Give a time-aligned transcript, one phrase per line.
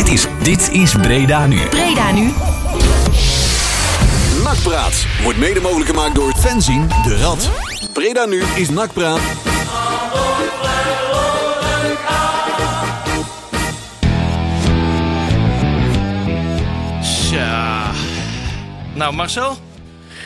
[0.00, 1.66] Het is Dit is Breda Nu.
[1.66, 2.32] Breda nu.
[4.42, 7.50] Nakpraat wordt mede mogelijk gemaakt door Fenzin de Rad.
[7.92, 9.20] Breda nu is Nakpraat.
[17.28, 17.90] Tja.
[18.94, 19.56] Nou, Marcel.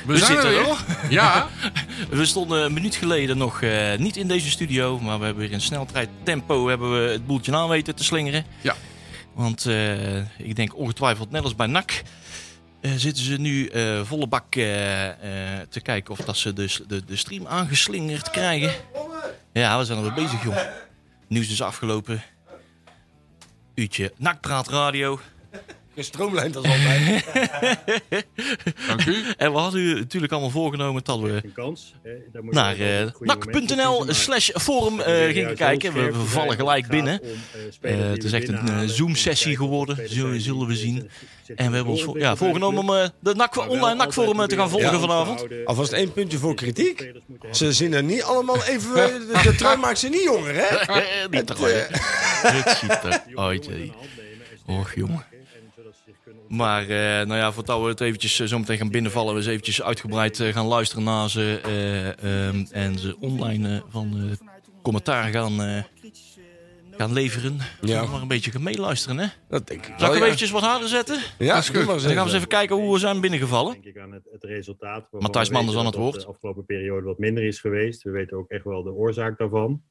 [0.07, 0.71] We, zijn zitten er er weer.
[0.71, 0.77] al.
[1.09, 1.49] Ja,
[2.11, 5.53] We stonden een minuut geleden nog eh, niet in deze studio, maar we hebben weer
[5.53, 8.45] in snelheid tempo hebben we het boeltje aan weten te slingeren.
[8.61, 8.75] Ja.
[9.35, 12.03] Want eh, ik denk ongetwijfeld, net als bij NAC,
[12.81, 14.53] eh, zitten ze nu eh, volle bak
[15.69, 18.73] te kijken of dat ze de, de stream aangeslingerd krijgen.
[19.53, 20.59] Ja, we zijn er weer bezig, joh.
[21.29, 22.23] Nieuws is afgelopen.
[23.75, 25.21] Uurtje Nakpraat Radio.
[25.95, 27.25] Gestroomlijnd als altijd.
[28.89, 29.25] dank u.
[29.37, 31.95] En we hadden u natuurlijk allemaal voorgenomen dat we een kans.
[32.03, 35.93] Eh, daar moet je naar eh, nak.nl slash forum eh, gingen kijken.
[35.93, 37.21] We, vallen gelijk binnen.
[37.23, 40.09] om, het is echt een Zoom-sessie geworden,
[40.41, 41.11] zullen, we zien.
[41.47, 45.01] En we hebben ons ja, voorgenomen om eh, de NAC, online NAC-forum te gaan volgen
[45.01, 45.47] vanavond.
[45.65, 47.13] Alvast één puntje voor kritiek.
[47.51, 48.95] Ze zien er niet allemaal even...
[48.95, 51.29] De, de trui maakt ze niet jonger, hè?
[51.31, 51.87] Niet te gooien.
[51.91, 53.69] Het ziet er uit.
[54.67, 55.34] Och, jongen.
[56.49, 59.49] Maar uh, nou ja, voordat we het eventjes uh, zo meteen gaan binnenvallen, we eens
[59.49, 61.61] eventjes uitgebreid uh, gaan luisteren naar ze
[62.25, 64.39] um, en ze online van
[64.83, 65.85] commentaar gaan,
[66.91, 67.59] gaan leveren.
[67.81, 68.05] Ja.
[68.05, 69.27] we maar een beetje gaan meeluisteren, hè?
[69.49, 69.95] Dat denk ik.
[69.97, 71.19] Zal ik hem eventjes wat harder zetten?
[71.39, 71.87] Ja, is goed.
[71.87, 73.73] Dan gaan we eens even kijken hoe we zijn binnengevallen.
[73.73, 75.07] Denk ik aan het, het resultaat.
[75.11, 76.21] Matthijs Manders aan het woord.
[76.21, 78.03] De afgelopen periode wat minder is geweest.
[78.03, 79.83] We weten ook echt wel de oorzaak daarvan.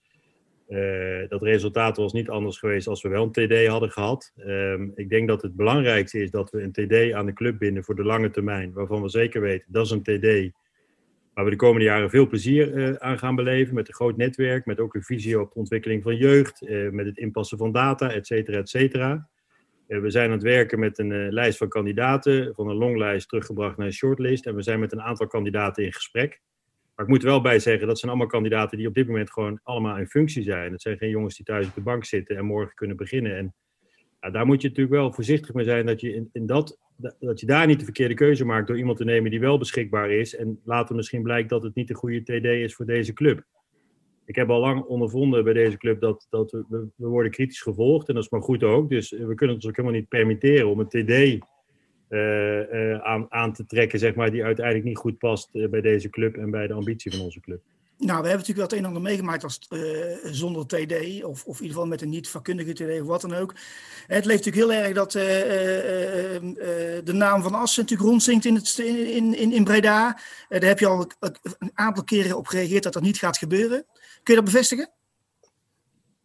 [0.69, 4.33] Uh, dat resultaat was niet anders geweest als we wel een TD hadden gehad.
[4.37, 7.83] Um, ik denk dat het belangrijkste is dat we een TD aan de club binden
[7.83, 8.73] voor de lange termijn.
[8.73, 10.55] Waarvan we zeker weten dat is een TD
[11.33, 13.75] waar we de komende jaren veel plezier uh, aan gaan beleven.
[13.75, 16.61] Met een groot netwerk, met ook een visie op de ontwikkeling van jeugd.
[16.61, 18.27] Uh, met het inpassen van data, et
[18.63, 19.29] cetera.
[19.87, 22.55] we zijn aan het werken met een lijst van kandidaten.
[22.55, 24.45] Van een longlijst teruggebracht naar een shortlist.
[24.45, 26.41] En we zijn met een aantal kandidaten in gesprek.
[26.95, 29.31] Maar ik moet er wel bij zeggen, dat zijn allemaal kandidaten die op dit moment
[29.31, 30.71] gewoon allemaal in functie zijn.
[30.71, 33.37] Het zijn geen jongens die thuis op de bank zitten en morgen kunnen beginnen.
[33.37, 33.53] En
[34.21, 36.79] ja, daar moet je natuurlijk wel voorzichtig mee zijn dat je, in, in dat,
[37.19, 40.11] dat je daar niet de verkeerde keuze maakt door iemand te nemen die wel beschikbaar
[40.11, 40.35] is.
[40.35, 43.43] En later misschien blijkt dat het niet de goede TD is voor deze club.
[44.25, 48.07] Ik heb al lang ondervonden bij deze club dat, dat we, we worden kritisch gevolgd.
[48.07, 48.89] En dat is maar goed ook.
[48.89, 51.45] Dus we kunnen ons ook helemaal niet permitteren om een TD
[53.03, 56.37] aan, aan te trekken, zeg maar, die uiteindelijk niet goed past uh, bij deze club
[56.37, 57.61] en bij de ambitie van onze club.
[57.97, 59.59] Nou, we hebben natuurlijk wel het een en ander meegemaakt als,
[60.23, 63.53] zonder TD, of, of in ieder geval met een niet-vakkundige TD of wat dan ook.
[64.07, 65.11] Het leeft natuurlijk heel erg dat
[67.05, 70.19] de naam van Assen natuurlijk rondzinkt in, het, in, in Breda.
[70.49, 71.07] daar heb je al
[71.59, 73.85] een aantal keren op gereageerd dat dat niet gaat gebeuren.
[74.23, 74.89] Kun je dat bevestigen?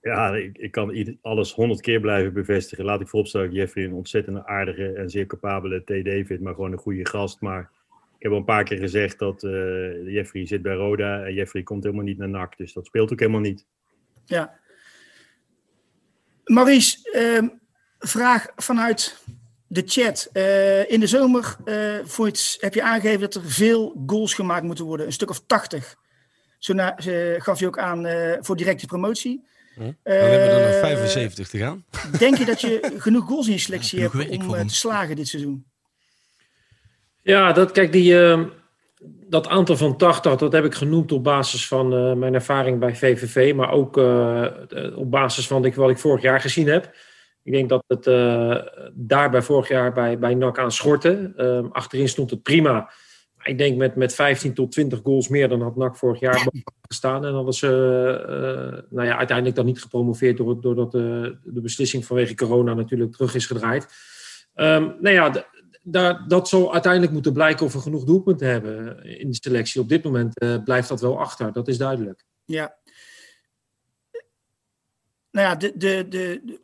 [0.08, 2.84] Ja, ik, kan alles honderd keer blijven bevestigen.
[2.84, 6.72] Laat ik vooropstellen dat Jeffrey een ontzettend aardige en zeer capabele TD vindt, maar gewoon
[6.72, 7.40] een goede gast.
[7.40, 11.34] Maar ik heb al een paar keer gezegd dat uh, Jeffrey zit bij Roda en
[11.34, 12.56] Jeffrey komt helemaal niet naar NAC.
[12.56, 13.66] Dus dat speelt ook helemaal niet.
[14.24, 14.58] Ja.
[16.44, 16.98] Maurice,
[17.42, 17.48] uh,
[17.98, 19.24] vraag vanuit
[19.66, 20.30] de chat.
[20.32, 24.84] Uh, in de zomer uh, het, heb je aangegeven dat er veel goals gemaakt moeten
[24.84, 25.06] worden.
[25.06, 25.96] Een stuk of 80.
[26.58, 26.74] Zo
[27.38, 28.06] gaf je ook aan
[28.40, 29.46] voor directe promotie.
[29.78, 31.84] Dan hebben we er nog 75 te gaan.
[32.18, 35.28] Denk je dat je genoeg goals in je selectie hebt om uh, te slagen dit
[35.28, 35.66] seizoen?
[37.22, 38.44] Ja, dat, kijk, die, uh,
[39.28, 42.96] dat aantal van 80, dat heb ik genoemd op basis van uh, mijn ervaring bij
[42.96, 43.54] VVV.
[43.54, 43.96] Maar ook
[44.96, 46.94] op basis van ik, wat ik vorig jaar gezien heb.
[47.42, 48.04] Ik denk dat het
[48.94, 51.32] daar bij vorig jaar bij, bij NAC aan schortte.
[51.36, 52.90] Ehm, achterin stond het prima.
[53.48, 56.46] Ik denk met, met 15 tot 20 goals meer dan had NAC vorig jaar
[56.88, 57.24] gestaan.
[57.24, 62.04] En hadden ze uh, nou ja, uiteindelijk dan niet gepromoveerd door, doordat de, de beslissing
[62.04, 63.86] vanwege corona natuurlijk terug is gedraaid.
[64.54, 65.46] Um, nou ja,
[66.26, 69.80] dat zal uiteindelijk moeten blijken of we genoeg doelpunten hebben in de selectie.
[69.80, 72.24] Op dit moment blijft dat wel achter, dat is duidelijk.
[72.44, 72.76] Ja.
[75.30, 76.58] Nou ja, de, de, de,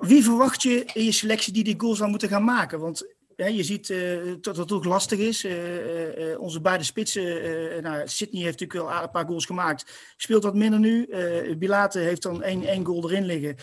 [0.00, 2.80] wie verwacht je in je selectie die die goals zou moeten gaan maken?
[2.80, 5.44] Want je ziet uh, dat het ook lastig is.
[5.44, 7.22] Uh, uh, onze beide spitsen,
[7.82, 10.14] nou, Sydney heeft natuurlijk wel een paar goals gemaakt.
[10.16, 11.08] Speelt wat minder nu.
[11.58, 13.56] Bilate heeft dan één, één goal erin liggen.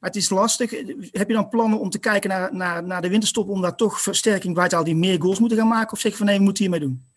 [0.00, 0.70] Het is lastig.
[1.10, 3.48] Heb je dan plannen om te kijken naar, naar, naar de winterstop...
[3.48, 5.92] om daar toch versterking bij te halen die meer goals moeten gaan maken?
[5.92, 7.11] Of zeg je van nee, we moeten hiermee doen?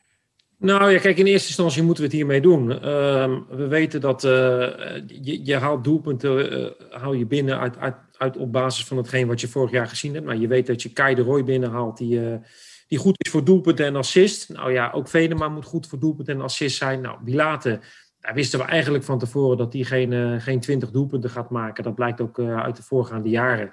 [0.57, 2.71] Nou ja, kijk, in eerste instantie moeten we het hiermee doen.
[2.71, 2.79] Uh,
[3.49, 4.31] we weten dat uh,
[5.07, 6.53] je, je, haalt doelpunten,
[6.91, 7.77] uh, je binnen uit,
[8.17, 10.25] uit, op basis van hetgeen wat je vorig jaar gezien hebt.
[10.25, 12.19] Nou, je weet dat je Kai de Roy binnenhaalt die,
[12.87, 14.49] die goed is voor doelpunten en assist.
[14.49, 17.01] Nou ja, ook Venema moet goed voor doelpunten en assist zijn.
[17.01, 17.79] Nou, Bilate,
[18.19, 21.83] daar wisten we eigenlijk van tevoren dat hij geen, geen 20 doelpunten gaat maken.
[21.83, 23.71] Dat blijkt ook uit de voorgaande jaren.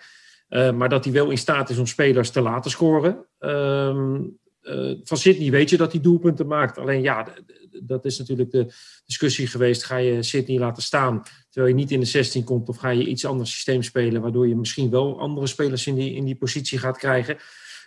[0.53, 3.27] Uh, maar dat hij wel in staat is om spelers te laten scoren.
[3.39, 6.79] Um, uh, van Sydney weet je dat hij doelpunten maakt.
[6.79, 7.29] Alleen ja,
[7.83, 8.73] dat is natuurlijk de
[9.05, 9.85] discussie geweest.
[9.85, 12.69] Ga je Sydney laten staan terwijl je niet in de 16 komt?
[12.69, 16.15] Of ga je iets anders systeem spelen waardoor je misschien wel andere spelers in die,
[16.15, 17.37] in die positie gaat krijgen?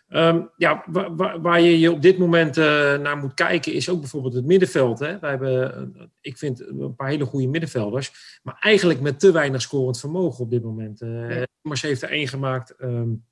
[0.10, 2.66] Um, ja, waar, waar, je je op dit moment uh,
[2.98, 5.00] naar moet kijken is ook bijvoorbeeld het middenveld.
[5.00, 5.20] Hè.
[5.20, 8.40] Wij hebben, ik vind, een paar hele goede middenvelders.
[8.44, 11.02] Maar eigenlijk met te weinig scorend vermogen op dit moment.
[11.02, 12.74] Uh, Mars heeft er één gemaakt.
[12.82, 13.26] Um,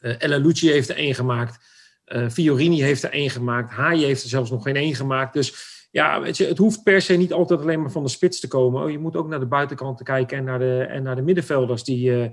[0.00, 1.73] uh, Ella Lucci heeft er één gemaakt.
[2.06, 3.70] Uh, Fiorini heeft er één gemaakt.
[3.70, 5.32] Haaien heeft er zelfs nog geen één gemaakt.
[5.32, 8.48] Dus ja, je, het hoeft per se niet altijd alleen maar van de spits te
[8.48, 8.82] komen.
[8.82, 11.84] Oh, je moet ook naar de buitenkant kijken en naar de, en naar de middenvelders
[11.84, 12.26] die, uh,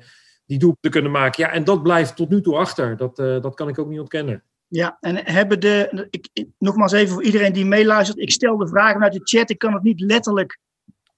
[0.46, 1.44] die doelpunten kunnen maken.
[1.44, 2.98] Ja, en dat blijft tot nu toe achter.
[2.98, 4.44] Dat, uh, dat kan ik ook niet ontkennen.
[4.68, 6.08] Ja, en hebben de.
[6.10, 8.20] Ik, ik, nogmaals even voor iedereen die meeluistert.
[8.20, 9.50] Ik stel de vragen uit de chat.
[9.50, 10.60] Ik kan het niet letterlijk.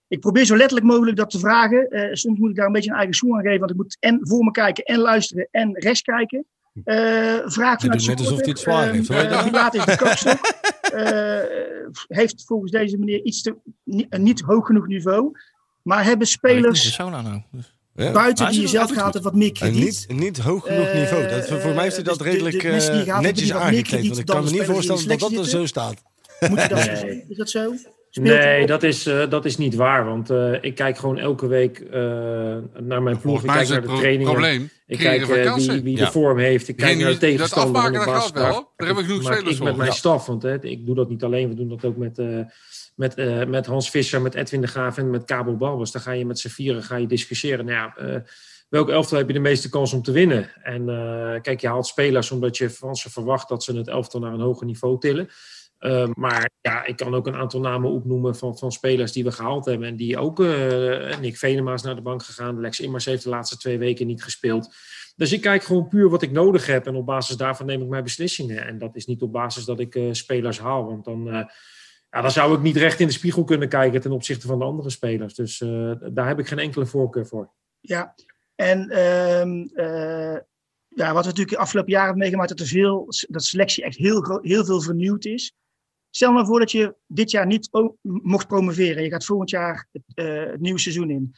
[0.07, 1.88] Ik probeer zo letterlijk mogelijk dat te vragen.
[2.17, 3.59] soms moet ik daar een beetje een eigen schoen aan geven.
[3.59, 6.45] Want ik moet en voor me kijken en luisteren en rechts kijken.
[6.85, 9.09] Uh, vraag vanuit net alsof hij het zwaar heeft.
[9.09, 10.53] Uh, laat is de kapstok.
[10.93, 11.39] uh,
[12.19, 15.37] heeft volgens deze meneer iets te, niet, een niet hoog genoeg niveau.
[15.81, 17.41] Maar hebben spelers nou.
[17.95, 18.11] ja.
[18.11, 20.05] buiten die je zelf hebt wat meer krediet.
[20.07, 21.27] Niet, niet hoog genoeg niveau.
[21.27, 24.07] Dat, voor mij is hij dat dus redelijk de, de netjes aangekleed.
[24.07, 26.03] Want ik kan me niet voorstellen dat dat er zo staat.
[26.49, 27.25] Moet je dat nee.
[27.29, 27.75] Is dat zo?
[28.21, 30.06] Nee, dat is, uh, dat is niet waar.
[30.06, 31.92] Want uh, ik kijk gewoon elke week uh,
[32.80, 33.44] naar mijn ploeg.
[33.44, 34.31] Ik kijk naar de pro trainingen.
[34.31, 34.69] Probleem.
[34.88, 36.06] Ik kijk wie, wie ja.
[36.06, 36.68] de vorm heeft.
[36.68, 37.74] Ik kijk naar de tegenstander.
[37.81, 38.71] Dat afmaken, dat wel.
[38.75, 39.95] Daar hebben we genoeg spelers ik met mijn ja.
[39.95, 40.25] staf.
[40.25, 41.50] Want hè, ik doe dat niet alleen.
[41.50, 42.21] We doen dat ook met,
[42.95, 43.15] met,
[43.48, 45.92] met Hans Visser, met Edwin de Graaf en met Kabel Balbers.
[45.92, 47.65] Dan ga je met z'n vieren ga je discussiëren.
[47.65, 48.24] Nou ja,
[48.69, 50.50] welke elftal heb je de meeste kans om te winnen?
[50.63, 50.86] En
[51.42, 54.39] kijk, je haalt spelers omdat je van ze verwacht dat ze het elftal naar een
[54.39, 55.30] hoger niveau tillen.
[55.85, 59.31] Uh, maar ja, ik kan ook een aantal namen opnoemen van, van spelers die we
[59.31, 59.88] gehaald hebben.
[59.88, 62.59] En die ook, uh, Nick Venema is naar de bank gegaan.
[62.59, 64.75] Lex Immers heeft de laatste twee weken niet gespeeld.
[65.15, 66.88] Dus ik kijk gewoon puur wat ik nodig heb.
[66.88, 68.65] En op basis daarvan neem ik mijn beslissingen.
[68.65, 70.85] En dat is niet op basis dat ik uh, spelers haal.
[70.85, 71.24] Want dan,
[72.09, 74.65] ja, dan zou ik niet recht in de spiegel kunnen kijken ten opzichte van de
[74.65, 75.33] andere spelers.
[75.33, 75.57] Dus
[76.13, 77.51] daar heb ik geen enkele voorkeur voor.
[77.79, 78.15] Ja,
[78.56, 79.68] en ehm,
[80.88, 83.97] ja, wat we natuurlijk de afgelopen jaren hebben meegemaakt, dat er veel, dat selectie echt
[83.97, 85.53] heel, heel veel vernieuwd is.
[86.15, 87.69] Stel nou voor dat je dit jaar niet
[88.01, 89.04] mocht promoveren.
[89.04, 91.36] Je gaat volgend jaar het, uh, het nieuwe seizoen in.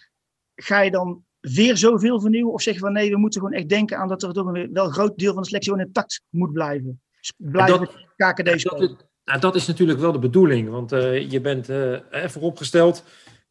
[0.56, 2.54] Ga je dan weer zoveel vernieuwen?
[2.54, 4.70] Of zeg je van nee, we moeten gewoon echt denken aan dat er toch een
[4.74, 7.02] wel groot deel van de selectie gewoon intact moet blijven?
[7.38, 10.70] Blijven dat, KKD dat, nou, dat is natuurlijk wel de bedoeling.
[10.70, 13.04] Want uh, je bent uh, vooropgesteld.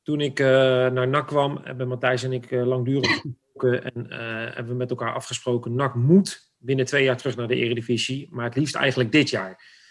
[0.02, 3.94] Toen ik naar NAC kwam, hebben Matthijs en ik langdurig gesproken.
[3.94, 4.06] En
[4.54, 5.74] hebben we met elkaar afgesproken.
[5.74, 8.28] NAC moet binnen twee jaar terug naar de Eredivisie.
[8.30, 9.82] Maar het liefst eigenlijk dit jaar.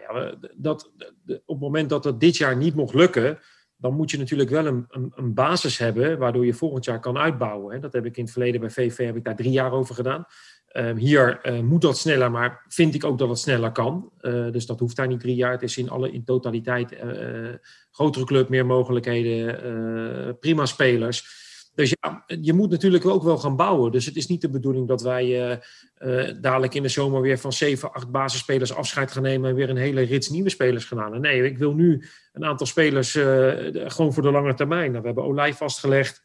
[0.00, 0.92] Nou ja, dat,
[1.26, 3.38] op het moment dat dat dit jaar niet mocht lukken,
[3.76, 7.18] dan moet je natuurlijk wel een, een, een basis hebben waardoor je volgend jaar kan
[7.18, 7.80] uitbouwen.
[7.80, 10.24] Dat heb ik in het verleden bij VV heb ik daar drie jaar over gedaan.
[10.72, 14.12] Uh, hier uh, moet dat sneller, maar vind ik ook dat het sneller kan.
[14.20, 15.52] Uh, dus dat hoeft daar niet drie jaar.
[15.52, 16.96] Het is in alle in totaliteit
[17.90, 21.41] grotere club, meer mogelijkheden, prima spelers.
[21.74, 23.92] Dus ja, je moet natuurlijk ook wel gaan bouwen.
[23.92, 25.56] Dus het is niet de bedoeling dat wij uh,
[25.98, 29.70] uh, dadelijk in de zomer weer van zeven, acht basisspelers afscheid gaan nemen en weer
[29.70, 31.20] een hele rits nieuwe spelers gaan halen.
[31.20, 33.24] Nee, ik wil nu een aantal spelers uh,
[33.72, 34.90] gewoon voor de lange termijn.
[34.90, 36.24] Nou, we hebben Olij vastgelegd.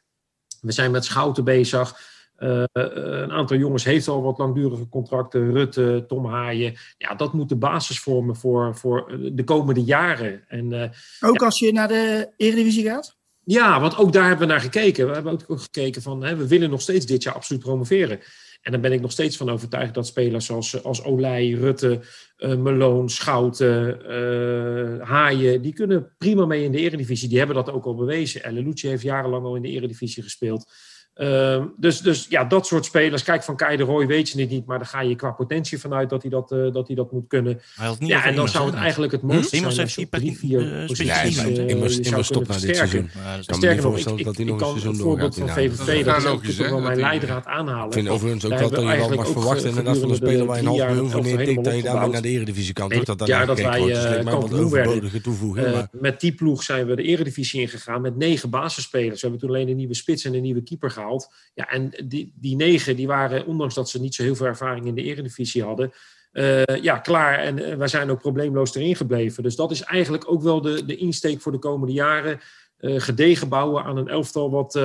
[0.61, 1.99] We zijn met Schouten bezig.
[2.37, 5.51] een aantal jongens heeft al wat langdurige contracten.
[5.51, 6.75] Rutte, Tom Haaien.
[6.97, 10.43] Ja, dat moet de basis vormen voor, voor de komende jaren.
[10.47, 13.16] En, ook als je naar de Eredivisie gaat?
[13.49, 15.07] Ja, want ook daar hebben we naar gekeken.
[15.07, 18.19] We hebben ook gekeken van, hè, we willen nog steeds dit jaar absoluut promoveren.
[18.61, 21.99] En dan ben ik nog steeds van overtuigd dat spelers zoals, als Olij, Rutte,
[22.37, 27.29] uh, Meloon, Schouten, uh, Haaien, die kunnen prima mee in de eredivisie.
[27.29, 28.43] Die hebben dat ook al bewezen.
[28.43, 30.71] En Lelucci heeft jarenlang al in de eredivisie gespeeld.
[31.17, 33.23] Uh, dus, dus ja, dat soort spelers.
[33.23, 35.79] Kijk, van Kai de Roy weet je het niet, maar daar ga je qua potentie
[35.79, 37.61] vanuit dat hij dat, uh, dat, hij dat moet kunnen.
[37.99, 39.69] ja, en dan zou het eigenlijk het mooiste hm?
[39.69, 43.09] zijn als je drie, vier posities uh, Immers, immers stopt na dit seizoen.
[43.39, 46.25] Sterker nog, ik, ik, ik kan het voorbeeld van VVV, dat is
[46.61, 47.87] ook wel mijn leidraad aanhalen.
[47.87, 50.55] Ik vind overigens ook wel dat je wel mag verwachten inderdaad van een speler waar
[50.55, 52.91] je een half miljoen van neertikt, dat je daarmee naar de eredivisie kan.
[53.25, 55.89] Ja, dat wij kampioen werden.
[55.91, 59.21] Met die ploeg zijn we de eredivisie ingegaan met negen basisspelers.
[59.21, 61.06] We hebben toen alleen een nieuwe spits en een nieuwe keeper gehaald.
[61.53, 64.85] Ja, en die, die negen, die waren, ondanks dat ze niet zo heel veel ervaring
[64.85, 65.91] in de eredivisie hadden,
[66.31, 67.39] uh, ja, klaar.
[67.39, 69.43] En uh, wij zijn ook probleemloos erin gebleven.
[69.43, 72.39] Dus dat is eigenlijk ook wel de, de insteek voor de komende jaren.
[72.79, 74.79] Uh, gedegen bouwen aan een elftal wat,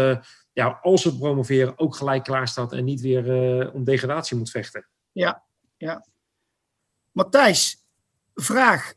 [0.53, 4.87] ja, als we promoveren, ook gelijk klaar staat en niet weer om degradatie moet vechten.
[5.13, 5.43] Ja,
[5.77, 6.07] ja.
[7.11, 7.77] Matthijs,
[8.35, 8.95] vraag.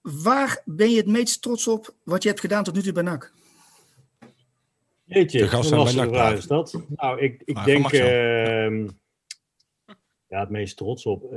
[0.00, 3.02] Waar ben je het meest trots op wat je hebt gedaan tot nu toe bij
[3.02, 3.32] NAC?
[5.12, 6.82] Jeetje, de gast vraag is dat.
[6.88, 7.92] Nou, ik, ik denk...
[7.92, 8.88] Uh,
[10.28, 11.32] Ja, het meest trots op.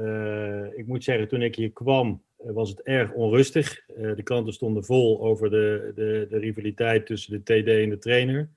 [0.76, 3.86] ik moet zeggen, toen ik hier kwam, was het erg onrustig.
[3.88, 8.50] de kranten stonden vol over de, de, de rivaliteit tussen de TD en de trainer.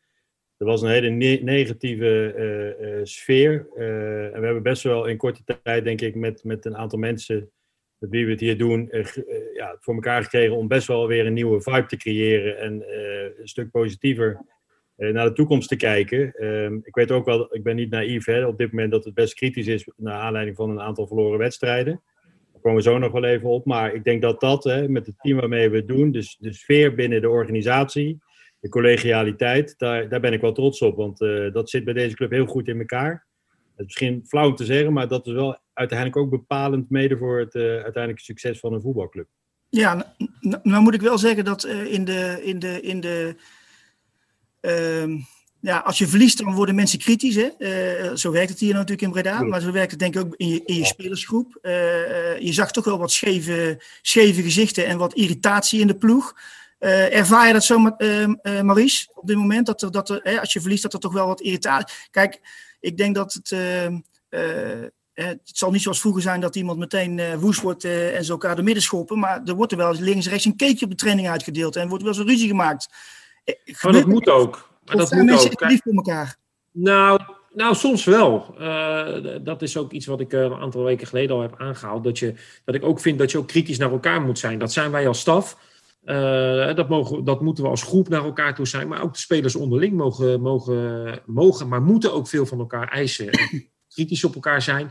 [0.57, 1.11] Er was een hele
[1.43, 3.69] negatieve sfeer.
[3.77, 7.51] en we hebben best wel in korte tijd, denk ik, met, met een aantal mensen
[7.99, 8.91] met wie we het hier doen,
[9.55, 12.85] ja, voor elkaar gekregen om best wel weer een nieuwe vibe te creëren en
[13.41, 14.41] een stuk positiever
[14.99, 16.35] naar de toekomst te kijken.
[16.35, 19.15] Ehm, ik weet ook wel, ik ben niet naïef hè, op dit moment dat het
[19.15, 22.03] best kritisch is naar aanleiding van een aantal verloren wedstrijden.
[22.53, 23.65] Daar komen we zo nog wel even op.
[23.65, 26.53] Maar ik denk dat dat hè, met het team waarmee we het doen, dus de
[26.53, 28.19] sfeer binnen de organisatie,
[28.61, 30.97] de collegialiteit, daar, daar ben ik wel trots op.
[30.97, 31.19] Want
[31.53, 33.27] dat zit bij deze club heel goed in elkaar.
[33.77, 37.19] Het is misschien flauw om te zeggen, maar dat is wel uiteindelijk ook bepalend mede
[37.19, 39.27] voor het uh, uiteindelijke succes van een voetbalclub.
[39.69, 40.15] Ja,
[40.63, 42.41] nou, moet ik wel zeggen dat in de.
[42.43, 43.37] In de, in de
[44.61, 45.23] uh,
[45.61, 47.35] ja, als je verliest, dan worden mensen kritisch.
[47.35, 47.49] Hè?
[47.59, 50.35] Uh, zo werkt het hier natuurlijk in Breda, maar zo werkt het denk ik ook
[50.37, 51.59] in je, in je spelersgroep.
[52.39, 56.37] je zag toch wel wat scheve, scheve gezichten en wat irritatie in de ploeg.
[56.79, 57.79] ervaar je dat zo,
[58.43, 59.67] Maurice, op dit moment?
[59.67, 61.97] Dat, er, dat er, als je verliest, dat er toch wel wat irritatie...
[62.11, 62.41] Kijk,
[62.81, 63.57] ik denk dat het
[65.19, 68.63] het zal niet zoals vroeger zijn dat iemand meteen woest wordt en ze elkaar de
[68.63, 69.19] midden schoppen.
[69.19, 71.77] Maar er wordt er wel links rechts een cakeje op de training uitgedeeld.
[71.77, 72.89] En wordt wel zo'n ruzie gemaakt.
[73.83, 74.69] Maar dat moet ook.
[74.85, 75.61] Maar dat moet mensen ook.
[75.61, 76.37] lief voor elkaar?
[76.73, 77.21] Nou,
[77.53, 78.55] nou, soms wel.
[78.61, 82.05] Uh, dat is ook iets wat ik een aantal weken geleden al heb aangehaald.
[82.05, 84.59] Dat, je, dat ik ook vind dat je ook kritisch naar elkaar moet zijn.
[84.59, 85.59] Dat zijn wij als staf.
[86.75, 88.89] dat, mogen, dat moeten we als groep naar elkaar toe zijn.
[88.89, 93.31] Maar ook de spelers onderling mogen, mogen, mogen maar moeten ook veel van elkaar eisen.
[93.95, 94.91] kritisch op elkaar zijn.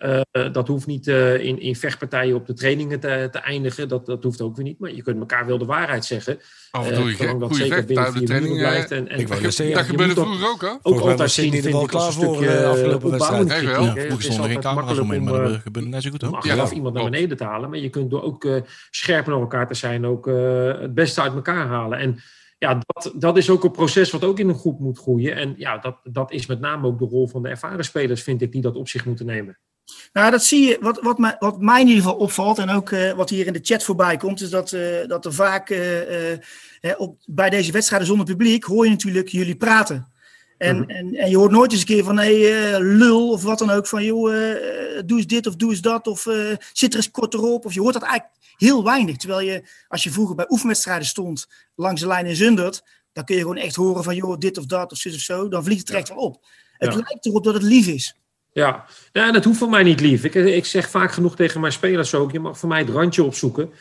[0.00, 3.88] Uh, dat hoeft niet uh, in, in vechtpartijen op de trainingen te, te, eindigen.
[3.88, 4.78] Dat, dat hoeft ook weer niet.
[4.78, 6.38] Maar je kunt elkaar wel de waarheid zeggen.
[6.70, 8.90] Af en toe uh, je dat zeker binnen vier training, blijft.
[8.90, 10.68] En, en, ik dat, zeggen, dat gebeurde vroeger ook, hè?
[10.82, 13.62] Ook altijd zien, vind ik, als een stukje afgelopen wedstrijd.
[13.62, 16.34] Ja, vroeger stonden geen camera's omheen, maar dat gebeurde net zo goed ook.
[16.34, 17.70] Achteraf iemand naar beneden te halen.
[17.70, 18.48] Maar je kunt door ook
[18.90, 20.26] scherp naar elkaar te zijn, ook
[20.80, 21.98] het beste uit elkaar halen.
[21.98, 22.20] En
[22.58, 25.36] ja, dat, dat is ook een proces wat ook in een groep moet groeien.
[25.36, 28.42] En ja, dat, dat is met name ook de rol van de ervaren spelers, vind
[28.42, 29.58] ik, die dat op zich moeten nemen.
[30.12, 30.78] Nou, dat zie je.
[30.80, 33.52] Wat, wat, mij, wat mij in ieder geval opvalt, en ook uh, wat hier in
[33.52, 36.38] de chat voorbij komt, is dat, uh, dat er vaak uh,
[36.96, 40.08] op, bij deze wedstrijden zonder publiek hoor je natuurlijk jullie praten.
[40.58, 40.90] En, mm -hmm.
[40.90, 43.70] en, en je hoort nooit eens een keer van, hé, hey, lul of wat dan
[43.70, 44.56] ook, van joh,
[45.06, 46.26] doe eens dit of doe eens dat, of
[46.72, 47.64] zit er eens korter op.
[47.64, 49.16] Of je hoort dat eigenlijk heel weinig.
[49.16, 52.82] Terwijl je, als je vroeger bij oefenwedstrijden stond langs de lijn in Zundert,
[53.12, 55.48] dan kun je gewoon echt horen van, joh, dit of dat of zus of zo.
[55.48, 56.46] Dan vliegt het er echt wel op.
[56.72, 56.96] Het ja.
[56.96, 58.19] lijkt erop dat het lief is.
[58.52, 60.24] Ja, dat hoeft voor mij niet lief.
[60.24, 63.24] Ik, ik zeg vaak genoeg tegen mijn spelers ook, je mag voor mij het randje
[63.24, 63.72] opzoeken.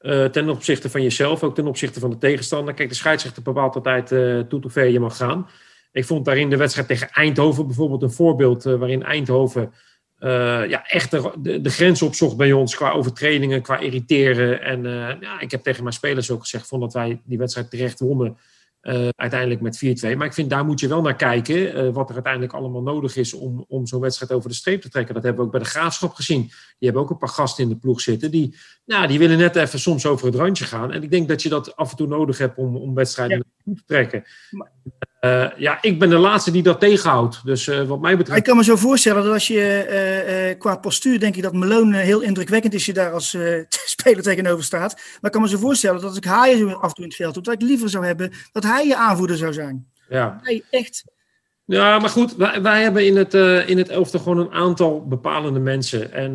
[0.00, 2.74] Uh, ten opzichte van jezelf, ook ten opzichte van de tegenstander.
[2.74, 5.48] Kijk, de scheidsrechter bepaalt altijd uh, toe hoe ver je mag gaan.
[5.92, 9.72] Ik vond daarin de wedstrijd tegen Eindhoven bijvoorbeeld een voorbeeld uh, waarin Eindhoven
[10.68, 14.62] ja, echt de, de, grens opzocht bij ons qua overtredingen, qua irriteren.
[14.62, 14.82] En
[15.20, 18.36] ja, ik heb tegen mijn spelers ook gezegd vond dat wij die wedstrijd terecht wonnen.
[18.82, 19.76] Uh, uiteindelijk met
[20.14, 20.16] 4-2.
[20.16, 21.92] Maar ik vind daar moet je wel naar kijken.
[21.92, 25.14] wat er uiteindelijk allemaal nodig is om, om zo'n wedstrijd over de streep te trekken.
[25.14, 26.42] Dat hebben we ook bij de graafschap gezien.
[26.42, 28.30] Die hebben ook een paar gasten in de ploeg zitten.
[28.30, 30.92] Die, nou, die willen net even soms over het randje gaan.
[30.92, 33.72] En ik denk dat je dat af en toe nodig hebt om, om wedstrijden ja.
[33.74, 34.24] te trekken.
[35.20, 37.40] Uh, ja, ik ben de laatste die dat tegenhoudt.
[37.44, 38.38] Dus uh, wat mij betreft.
[38.38, 41.96] Ik kan me zo voorstellen dat als je uh, qua postuur denk ik dat Malone
[41.96, 43.36] heel indrukwekkend is, je daar als
[43.96, 44.94] speler tegenover staat.
[44.94, 47.14] Maar ik kan me zo voorstellen dat als ik Haaien af en toe in het
[47.14, 49.86] veld doe, dat ik liever zou hebben dat hij je aanvoerder zou zijn.
[50.08, 50.38] Ja.
[50.42, 51.04] Hij echt.
[51.64, 53.34] Ja, maar goed, wij, wij hebben in het,
[53.68, 56.12] in het elftal gewoon een aantal bepalende mensen.
[56.12, 56.34] En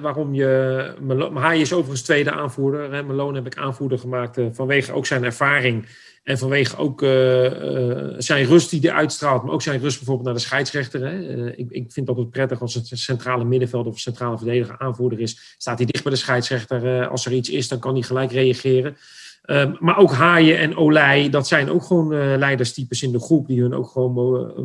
[0.00, 1.30] waarom je.
[1.34, 2.92] Haaien is overigens tweede aanvoerder.
[2.92, 3.02] Hè.
[3.02, 5.86] Malone heb ik aanvoerder gemaakt vanwege ook zijn ervaring.
[6.24, 10.26] En vanwege ook uh, uh, zijn rust die hij uitstraalt, maar ook zijn rust bijvoorbeeld
[10.26, 11.00] naar de scheidsrechter.
[11.00, 11.36] Hè.
[11.36, 14.78] Uh, ik, ik vind dat het prettig als het een centrale middenveld of centrale verdediger
[14.78, 15.54] aanvoerder is.
[15.58, 17.08] Staat hij dicht bij de scheidsrechter.
[17.08, 18.96] als er iets is, dan kan hij gelijk reageren.
[19.42, 23.60] Ehm, maar ook Haaien en Olij, dat zijn ook gewoon leiderstypes in de groep die
[23.60, 24.12] hun ook gewoon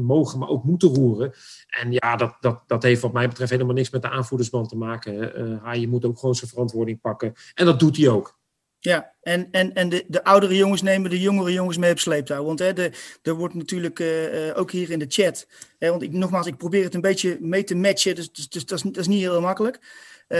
[0.05, 1.33] mogen, maar ook moeten roeren.
[1.67, 4.77] En ja, dat, dat, dat heeft wat mij betreft helemaal niks met de aanvoerdersband te
[4.77, 5.31] maken.
[5.63, 7.33] Haaien moet ook gewoon zijn verantwoording pakken.
[7.53, 8.38] En dat doet hij ook.
[8.81, 12.43] Ja, en, en, en de, de oudere jongens nemen de jongere jongens mee op sleeptouw.
[12.43, 15.47] Want hè, de, er wordt natuurlijk uh, ook hier in de chat.
[15.79, 18.15] Hè, want ik, nogmaals, ik probeer het een beetje mee te matchen.
[18.15, 19.75] Dus, dus, dus dat, is, dat is niet heel makkelijk.
[19.75, 20.37] Uh,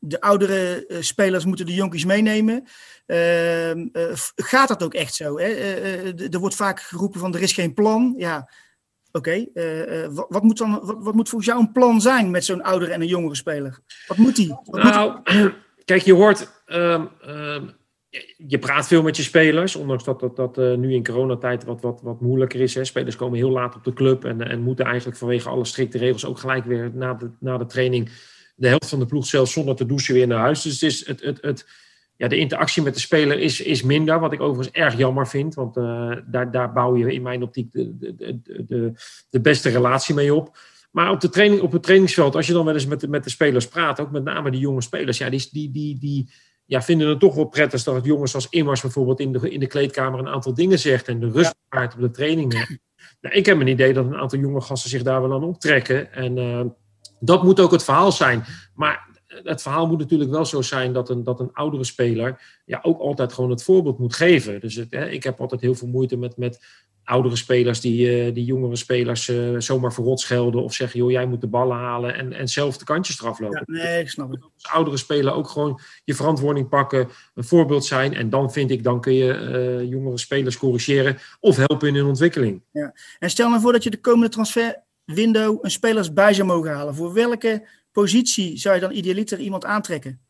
[0.00, 2.64] de oudere spelers moeten de jonkies meenemen.
[3.06, 3.86] Ehm,
[4.34, 5.38] gaat dat ook echt zo?
[5.38, 5.48] Hè?
[6.30, 8.14] er wordt vaak geroepen van er is geen plan.
[8.16, 8.50] Ja,
[9.12, 9.46] oké.
[10.10, 13.00] Wat, wat, moet dan, wat, moet volgens jou een plan zijn met zo'n oudere en
[13.00, 13.78] een jongere speler?
[14.06, 14.56] Wat moet die?
[14.64, 16.48] Nou, moet Kijk, je hoort.
[16.66, 17.70] Um, um,
[18.36, 22.00] je praat veel met je spelers, ondanks dat dat, uh, nu in coronatijd wat, wat,
[22.02, 22.74] wat moeilijker is.
[22.74, 22.84] Hè.
[22.84, 26.24] Spelers komen heel laat op de club en, en moeten eigenlijk vanwege alle strikte regels
[26.24, 28.10] ook gelijk weer na de, na de training
[28.56, 30.62] de helft van de ploeg zelfs zonder te douchen weer naar huis.
[30.62, 31.66] Dus het is het, het, het,
[32.16, 35.54] ja, de interactie met de speler is, is minder, wat ik overigens erg jammer vind.
[35.54, 38.92] Want uh, daar, daar bouw je in mijn optiek de, de, de,
[39.30, 40.56] de, beste relatie mee op.
[40.98, 43.24] Maar op, de training, op het trainingsveld, als je dan wel eens met de, met
[43.24, 46.30] de spelers praat, ook met name die jonge spelers, ja, die, die, die, die
[46.64, 49.66] ja, vinden het toch wel prettig dat jongens als Immers bijvoorbeeld in de, in de
[49.66, 52.80] kleedkamer een aantal dingen zegt en de rust op de trainingen.
[53.20, 56.12] Nou, ik heb een idee dat een aantal jonge gasten zich daar wel aan optrekken.
[56.12, 56.60] En uh,
[57.20, 58.44] dat moet ook het verhaal zijn.
[58.74, 62.78] Maar het verhaal moet natuurlijk wel zo zijn dat een, dat een oudere speler ja,
[62.82, 64.60] ook altijd gewoon het voorbeeld moet geven.
[64.60, 66.64] Dus het, hè, ik heb altijd heel veel moeite met, met
[67.08, 71.26] oudere spelers die, uh, die jongere spelers uh, zomaar verrot schelden of zeggen, joh, jij
[71.26, 73.64] moet de ballen halen en, en zelf de kantjes eraf lopen.
[73.66, 74.42] Ja, nee, ik snap het.
[74.42, 78.82] Als oudere speler ook gewoon je verantwoording pakken, een voorbeeld zijn en dan vind ik,
[78.82, 79.34] dan kun je
[79.82, 82.62] uh, jongere spelers corrigeren of helpen in hun ontwikkeling.
[82.72, 82.94] Ja.
[83.18, 86.94] En stel nou voor dat je de komende transferwindow een spelers bij zou mogen halen.
[86.94, 90.20] Voor welke positie zou je dan idealiter iemand aantrekken?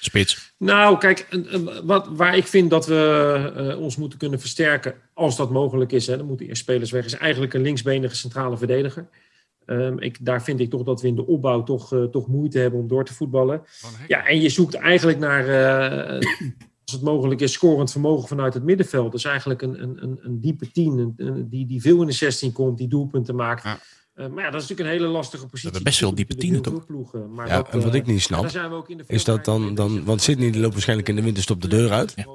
[0.00, 0.54] Spits.
[0.58, 1.28] Nou, kijk,
[1.84, 6.06] wat, waar ik vind dat we uh, ons moeten kunnen versterken, als dat mogelijk is,
[6.06, 9.08] hè, dan moeten eerst spelers weg, is eigenlijk een linksbenige centrale verdediger.
[9.66, 12.58] Um, ik, daar vind ik toch dat we in de opbouw toch, uh, toch moeite
[12.58, 13.62] hebben om door te voetballen.
[14.08, 16.18] Ja, en je zoekt eigenlijk naar, uh,
[16.84, 19.12] als het mogelijk is, scorend vermogen vanuit het middenveld.
[19.12, 22.78] Dus eigenlijk een, een, een diepe tien, een, die, die veel in de 16 komt,
[22.78, 23.62] die doelpunten maakt.
[23.64, 23.78] Ja.
[24.16, 25.70] Uh, maar ja, dat is natuurlijk een hele lastige positie.
[25.70, 26.86] We hebben best veel diepe tienen, toch?
[27.34, 28.50] Maar ja, en wat ik niet snap,
[29.06, 30.04] is dat dan, dan...
[30.04, 32.12] Want Sydney loopt waarschijnlijk in de winterstop de deur uit.
[32.16, 32.26] Ja.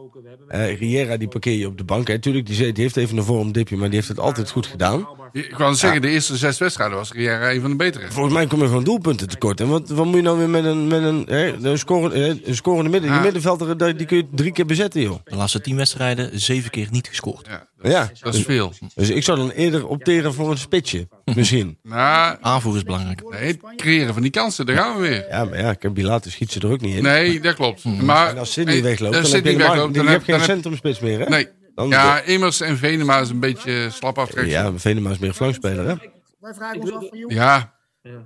[0.50, 2.08] Uh, Riera die parkeer je op de bank.
[2.08, 5.08] Natuurlijk, die, die heeft even een vormdipje, maar die heeft het altijd goed gedaan.
[5.32, 8.12] Ik wou zeggen, de eerste zes wedstrijden was Riera een van de betere.
[8.12, 9.60] Volgens mij kom je gewoon doelpunten tekort.
[9.60, 12.56] En wat, wat moet je nou weer met een, met een, hè, een, score, een
[12.56, 13.12] scorende midden?
[13.12, 15.20] Die middenvelder, die kun je drie keer bezetten, joh.
[15.24, 17.48] De laatste tien wedstrijden zeven keer niet gescoord.
[17.48, 18.12] Ja, dat, ja.
[18.22, 18.74] dat is veel.
[18.96, 21.78] Dus ik zou dan eerder opteren voor een spitsje, misschien.
[21.84, 23.30] Nou, Aanvoer is belangrijk.
[23.30, 25.26] Nee, het creëren van die kansen, daar gaan we weer.
[25.30, 27.04] Ja, maar ja, Bilater schiet ze er ook niet in.
[27.04, 27.84] Nee, dat klopt.
[27.84, 31.20] Maar, en als Sidney wegloopt, dan, heb je, wegloopt, dan, heb je geen centrumspits meer,
[31.20, 31.26] hè?
[31.26, 31.48] Nee.
[31.80, 34.52] Dan ja, Immers en Venema is een beetje slap aftrekken.
[34.52, 35.96] Ja, Venema is meer flankspeler, hè?
[36.40, 37.38] Wij vragen ons af van jongens.
[37.38, 37.74] Ja,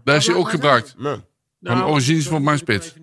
[0.04, 0.96] daar is hij ook gebruikt.
[0.98, 1.16] Nee.
[1.62, 2.94] Van nou, origines voor mijn spits.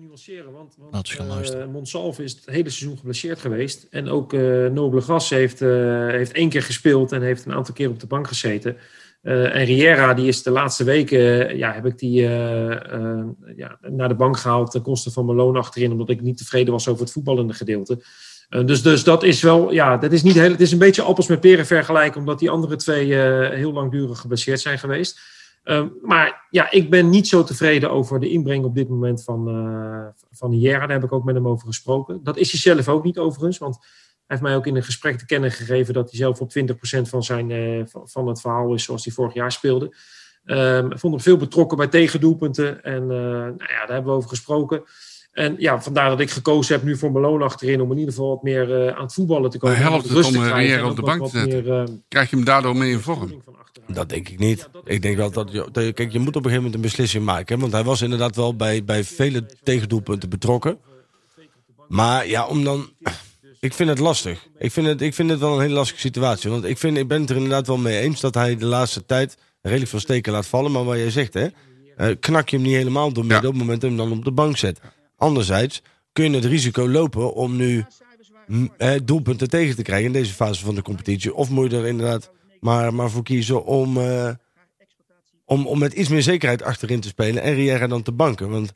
[0.51, 3.87] Want, want uh, Monsalve is het hele seizoen geblesseerd geweest.
[3.89, 7.73] En ook uh, Nobele Gras heeft, uh, heeft één keer gespeeld en heeft een aantal
[7.73, 8.77] keer op de bank gezeten.
[9.23, 12.21] Uh, en Riera, die is de laatste weken, ja, heb ik die
[13.55, 16.73] ja, naar de bank gehaald ten koste van mijn loon achterin, omdat ik niet tevreden
[16.73, 18.03] was over het voetballende gedeelte.
[18.65, 21.39] Dus, dus dat is wel, ja, dat is niet het is een beetje appels met
[21.39, 23.13] peren vergelijken, omdat die andere twee
[23.55, 25.19] heel langdurig geblesseerd zijn geweest.
[25.63, 29.49] Uh, maar ja, ik ben niet zo tevreden over de inbreng op dit moment van,
[29.49, 30.79] uh, van Hier.
[30.79, 32.23] Daar heb ik ook met hem over gesproken.
[32.23, 33.85] Dat is hij zelf ook niet overigens, want hij
[34.27, 37.23] heeft mij ook in een gesprek te kennen gegeven dat hij zelf op 20% van,
[37.23, 39.95] zijn, uh, van het verhaal is zoals hij vorig jaar speelde.
[40.45, 44.83] Um, vond hem veel betrokken bij tegendoelpunten en nou ja, daar hebben we over gesproken.
[45.31, 48.29] En ja, vandaar dat ik gekozen heb nu voor Malone achterin om in ieder geval
[48.29, 49.79] wat meer aan het voetballen te komen.
[49.79, 51.63] Maar helpt het om Riera op de bank te zetten?
[51.63, 53.41] Meer, Krijg je hem daardoor mee in vorm?
[53.87, 54.69] Dat denk ik niet.
[54.83, 57.59] Ik denk wel dat je, kijk, je moet op een gegeven moment een beslissing maken.
[57.59, 60.77] Want hij was inderdaad wel bij, bij vele tegendoelpunten betrokken.
[61.87, 62.89] Maar ja, om dan.
[63.59, 64.47] Ik vind het lastig.
[64.57, 66.49] Ik vind het, ik vind het wel een hele lastige situatie.
[66.49, 69.05] Want ik, vind, ik ben het er inderdaad wel mee eens dat hij de laatste
[69.05, 70.71] tijd redelijk veel steken laat vallen.
[70.71, 71.47] Maar wat jij zegt, hè,
[71.95, 74.23] eh, knak je hem niet helemaal door midden op het moment dat hem dan op
[74.23, 74.79] de bank zet.
[75.21, 75.81] Anderzijds
[76.13, 77.85] kun je het risico lopen om nu
[78.77, 81.33] eh, doelpunten tegen te krijgen in deze fase van de competitie.
[81.33, 84.29] Of moet je er inderdaad maar, maar voor kiezen om, uh,
[85.45, 88.49] om, om met iets meer zekerheid achterin te spelen en Riera dan te banken.
[88.49, 88.73] Want,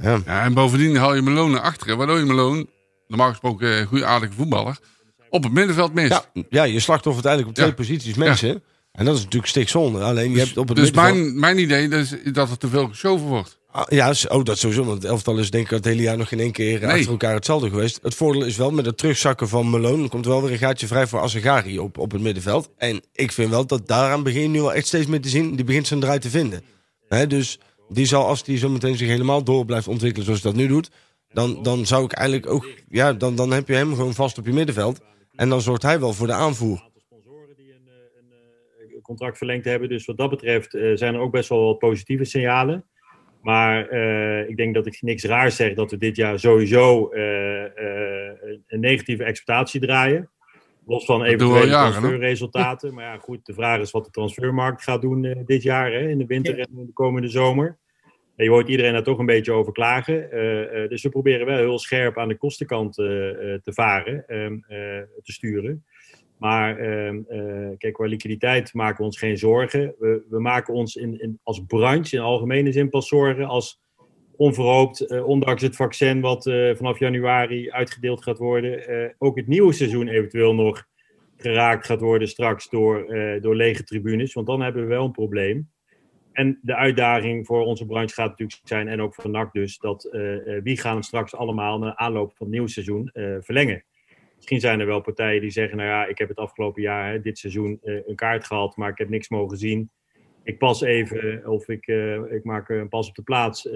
[0.00, 0.20] ja.
[0.26, 2.68] ja en bovendien haal je Meloon naar achteren, waardoor je Meloon,
[3.08, 4.78] normaal gesproken een goede aardige voetballer,
[5.30, 6.28] op het middenveld mist.
[6.32, 8.62] Ja, ja je slachtoffert eigenlijk op twee posities mensen.
[8.92, 10.02] En dat is natuurlijk stikzonde.
[10.02, 12.88] Alleen je dus, hebt op het dus mijn, mijn idee is dat er te veel
[12.88, 13.60] geschoven wordt.
[13.72, 14.84] Ah, ja, oh, dat sowieso.
[14.84, 16.90] Want het elftal is denk ik het hele jaar nog geen één keer nee.
[16.90, 17.98] achter elkaar hetzelfde geweest.
[18.02, 20.08] Het voordeel is wel met het terugzakken van Malone...
[20.08, 22.70] komt wel weer een gaatje vrij voor Asagari op, op het middenveld.
[22.76, 25.56] En ik vind wel dat daaraan begin nu wel echt steeds meer te zien...
[25.56, 26.62] die begint zijn draai te vinden.
[27.08, 27.58] He, dus
[27.88, 30.66] die zal, als die zo meteen zich helemaal door blijft ontwikkelen zoals hij dat nu
[30.66, 30.90] doet...
[31.28, 32.68] dan, dan zou ik eigenlijk ook...
[32.88, 35.00] Ja, dan, dan heb je hem gewoon vast op je middenveld.
[35.34, 36.90] En dan zorgt hij wel voor de aanvoer
[39.02, 39.88] contract verlengd hebben.
[39.88, 42.84] Dus wat dat betreft uh, zijn er ook best wel positieve signalen.
[43.42, 47.64] Maar uh, ik denk dat ik niks raar zeg dat we dit jaar sowieso uh,
[48.66, 50.30] een negatieve exploitatie draaien.
[50.86, 52.94] Los van eventuele transferresultaten.
[52.94, 56.18] Maar ja, goed, de vraag is wat de transfermarkt gaat doen dit jaar, hè, in
[56.18, 57.78] de winter en in de komende zomer.
[58.36, 60.28] je hoort iedereen daar toch een beetje over klagen.
[60.32, 63.06] Uh, uh, dus we proberen wel heel scherp aan de kostenkant uh,
[63.62, 64.64] te varen, um,
[65.22, 65.84] te sturen.
[66.42, 67.22] Maar ehm,
[67.78, 69.94] kijk, qua liquiditeit maken we ons geen zorgen.
[69.98, 73.80] We, we maken ons in, in, als branche in algemene zin pas zorgen als
[74.36, 76.42] onverhoopt, ondanks het vaccin wat
[76.74, 80.86] vanaf januari uitgedeeld gaat worden, ook het nieuwe seizoen eventueel nog
[81.36, 83.06] geraakt gaat worden straks door,
[83.40, 84.32] door lege tribunes.
[84.32, 85.70] Want dan hebben we wel een probleem.
[86.32, 90.08] En de uitdaging voor onze branche gaat natuurlijk zijn, en ook voor NAC dus, dat
[90.62, 93.84] wie gaan straks allemaal na aanloop van het nieuwe seizoen verlengen.
[94.42, 97.20] Misschien zijn er wel partijen die zeggen, nou ja, ik heb het afgelopen jaar, hè,
[97.20, 99.90] dit seizoen, uh, een kaart gehad, maar ik heb niks mogen zien.
[100.44, 101.86] Ik pas even, of ik,
[102.30, 103.68] ik maak een pas op de plaats.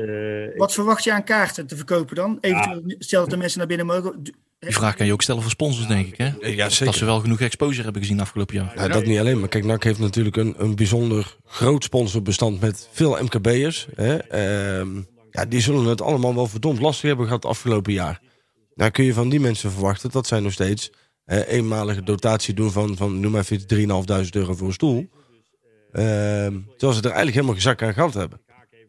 [0.56, 2.38] Wat verwacht je aan kaarten te verkopen dan?
[2.40, 2.94] Eventueel, ja.
[2.98, 4.22] stel dat de mensen naar binnen mogen.
[4.58, 6.16] Die vraag kan je ook stellen voor sponsors, denk ik.
[6.16, 6.24] Hè?
[6.40, 6.84] Ja, zeker.
[6.84, 8.72] Dat ze wel genoeg exposure hebben gezien afgelopen jaar.
[8.74, 9.40] Ja, dat niet alleen.
[9.40, 13.86] Maar kijk, NAC heeft natuurlijk een, een bijzonder groot sponsorbestand met veel MKB'ers.
[13.96, 14.14] Uh,
[15.30, 18.20] ja, die zullen het allemaal wel verdomd lastig hebben gehad afgelopen jaar.
[18.76, 20.90] Nou kun je van die mensen verwachten dat zij nog steeds
[21.26, 24.98] uh, eenmalige dotatie doen van, van noem maar even 3.500 euro voor een stoel.
[24.98, 25.02] Uh,
[25.92, 28.40] terwijl ze er eigenlijk helemaal gezak aan gehad hebben.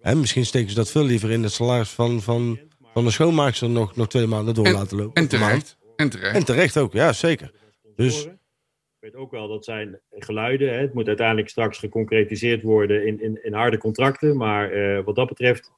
[0.02, 2.60] En misschien steken ze dat veel liever in het salaris van, van
[2.98, 5.22] van de schoonmaakster nog, nog twee maanden door en, laten lopen.
[5.22, 5.78] En terecht.
[5.96, 6.36] En terecht.
[6.36, 7.52] En terecht ook, ja, zeker.
[7.96, 8.26] Dus...
[8.26, 10.74] Ik weet ook wel, dat zijn geluiden.
[10.74, 10.80] Hè.
[10.80, 14.38] Het moet uiteindelijk straks geconcretiseerd worden in, in, in harde contracten.
[14.38, 15.72] Maar uh, wat dat betreft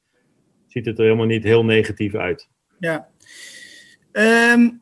[0.66, 2.48] ziet het er helemaal niet heel negatief uit.
[2.78, 3.08] Ja.
[4.12, 4.80] Um,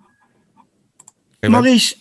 [1.41, 1.97] Maurice,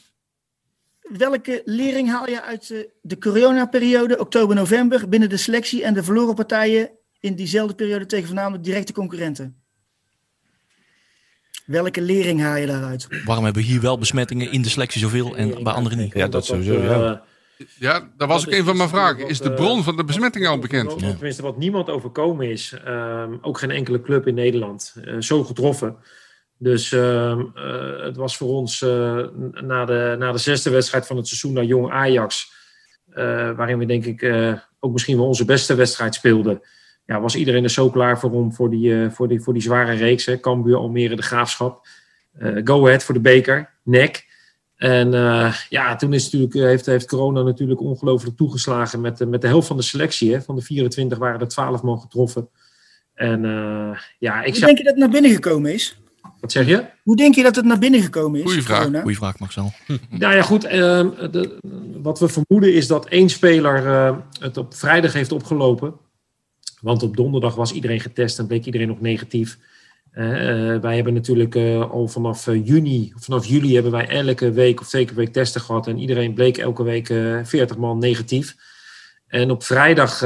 [1.01, 6.35] welke lering haal je uit de, de coronaperiode, oktober-november, binnen de selectie en de verloren
[6.35, 9.61] partijen in diezelfde periode tegen voornamelijk directe concurrenten?
[11.65, 13.07] Welke lering haal je daaruit?
[13.25, 16.13] Waarom hebben we hier wel besmettingen in de selectie zoveel en bij anderen niet?
[16.13, 16.81] Ja, dat sowieso.
[16.81, 17.23] Ja.
[17.79, 19.27] Ja, dat was ook een van mijn vragen.
[19.27, 20.91] Is de bron van de besmetting al bekend?
[20.99, 21.11] Ja.
[21.11, 25.97] Tenminste, wat niemand overkomen is, um, ook geen enkele club in Nederland, uh, zo getroffen.
[26.59, 27.01] Dus uh,
[27.55, 28.81] uh, het was voor ons
[29.51, 32.51] na, de, na de zesde wedstrijd van het seizoen naar Jong Ajax,
[33.55, 34.33] waarin we denk ik
[34.79, 36.61] ook misschien wel onze beste wedstrijd speelden
[37.07, 39.93] ja, was iedereen er zo klaar voor om voor die, voor die, voor die zware
[39.93, 40.25] reeks.
[40.25, 40.39] Hè.
[40.39, 41.87] Cambuur, Almere, de Graafschap.
[42.63, 44.25] Go Ahead voor de beker, nek.
[44.75, 49.47] En uh, ja, toen is natuurlijk, heeft, heeft corona natuurlijk ongelooflijk toegeslagen met, met de
[49.47, 50.33] helft van de selectie.
[50.33, 50.41] Hè.
[50.41, 52.49] Van de 24 waren er 12 man getroffen.
[53.13, 53.41] En
[54.19, 56.01] ja, ik Hoe denk je dat het naar binnen gekomen is?
[56.39, 56.85] Wat zeg je?
[57.03, 58.45] Hoe denk je dat het naar binnen gekomen is?
[58.45, 58.77] Goeie vraag.
[58.77, 59.01] corona?
[59.01, 59.73] Goeie vraag, Marcel.
[60.09, 60.65] Nou ja, goed.
[60.65, 61.57] Uh, de,
[62.01, 65.93] wat we vermoeden is dat één speler uh, het op vrijdag heeft opgelopen.
[66.81, 69.57] Want op donderdag was iedereen getest en bleek iedereen nog negatief.
[70.13, 74.81] Uh, uh, wij hebben natuurlijk uh, al vanaf juni, vanaf juli hebben wij elke week
[74.81, 75.87] of zeker week testen gehad.
[75.87, 77.07] En iedereen bleek elke week
[77.43, 78.55] 40 man negatief.
[79.27, 80.17] En op vrijdag,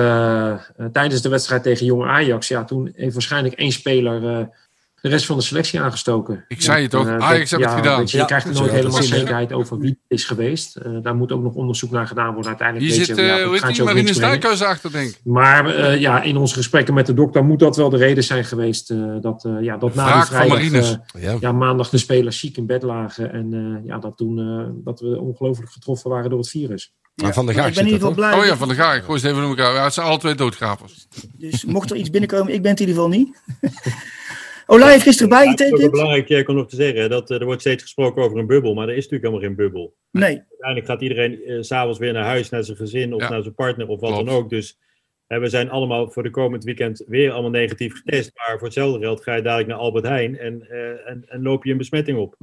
[0.92, 4.50] tijdens de wedstrijd tegen Jong Ajax, ja, toen heeft waarschijnlijk één speler
[5.02, 6.46] de rest van de selectie aangestoken.
[6.48, 8.04] Ik zei het ook, uh, Ajax heeft het gedaan.
[8.06, 10.78] Je, je krijgt er nooit helemaal zekerheid over wie het is geweest.
[10.86, 12.48] Uh, daar moet ook nog onderzoek naar gedaan worden.
[12.48, 15.20] Uiteindelijk Hier zit, ja, hoe heet die, Marine Stuikhuis achter, denk ik.
[15.24, 18.94] Maar ja, in onze gesprekken met de dokter moet dat wel de reden zijn geweest.
[19.22, 21.38] dat, ja, dat na die vrijdag, ja.
[21.40, 21.52] ja.
[21.52, 23.32] maandag de spelers ziek in bed lagen.
[23.34, 24.36] En ja, dat toen
[24.84, 26.94] dat we ongelooflijk getroffen waren door het virus.
[27.16, 28.40] Ja, van de Gaag ik ben in ieder geval blij.
[28.40, 28.98] Oh ja, van de Gaag.
[28.98, 29.74] Ik gooi ze even noem elkaar.
[29.74, 31.08] Ja, het zijn alle twee doodgravers.
[31.38, 33.42] Dus mocht er iets binnenkomen, ik ben het in ieder geval niet.
[34.72, 35.72] Ola heeft gisteren Ja, bijgetekend.
[35.72, 37.10] het is ook belangrijk eh, om nog te zeggen.
[37.10, 39.56] Dat, eh, er wordt steeds gesproken over een bubbel, maar er is natuurlijk helemaal geen
[39.56, 39.96] bubbel.
[40.12, 43.30] Nee, Uiteindelijk gaat iedereen eh, s'avonds weer naar huis, naar zijn gezin of Ja.
[43.30, 44.26] naar zijn partner of wat Klopt.
[44.26, 44.50] dan ook.
[44.50, 44.80] Dus
[45.28, 48.32] hè, we zijn allemaal voor de komend weekend weer allemaal negatief getest.
[48.36, 51.64] Maar voor hetzelfde geld ga je dadelijk naar Albert Heijn en, eh, en, en loop
[51.66, 52.36] je een besmetting op.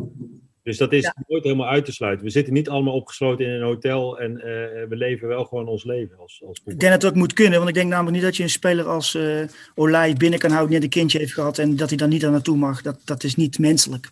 [0.68, 1.14] Dus dat is Ja.
[1.26, 2.24] nooit helemaal uit te sluiten.
[2.24, 4.44] We zitten niet allemaal opgesloten in een hotel en eh,
[4.88, 7.56] we leven wel gewoon ons leven als, als ik denk dat het ook moet kunnen.
[7.56, 9.42] Want ik denk namelijk niet dat je een speler als eh
[9.74, 11.58] Olij binnen kan houden net een kindje heeft gehad.
[11.58, 12.82] En dat hij dan niet daar naartoe mag.
[12.82, 14.10] Dat, dat is niet menselijk,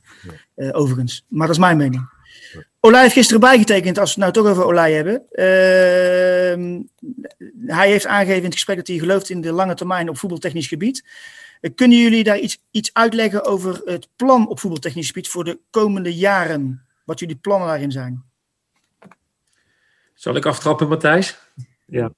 [0.54, 1.24] eh, overigens.
[1.28, 2.08] Maar dat is mijn mening.
[2.80, 5.22] Olij heeft gisteren bijgetekend, als we het nou toch over Olij hebben.
[5.30, 6.80] Ehm,
[7.66, 10.66] hij heeft aangegeven in het gesprek dat hij gelooft in de lange termijn op voetbaltechnisch
[10.68, 11.04] gebied.
[11.60, 15.58] Eh, Kunnen jullie daar iets, iets uitleggen over het plan op voetbaltechnisch gebied voor de
[15.70, 16.86] komende jaren?
[17.04, 18.24] Wat jullie plannen daarin zijn?
[20.14, 21.38] Zal ik aftrappen, Matthijs?
[21.86, 22.12] Ja.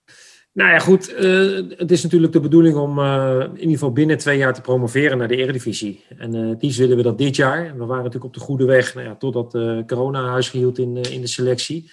[0.52, 1.14] Nou ja, goed.
[1.14, 4.60] eh, het is natuurlijk de bedoeling om eh, in ieder geval binnen twee jaar te
[4.60, 6.04] promoveren naar de Eredivisie.
[6.16, 7.62] En eh die willen we dat dit jaar.
[7.62, 10.96] We waren natuurlijk op de goede weg, nou ja, totdat eh, corona huis gehield in,
[10.96, 11.90] eh, in de selectie.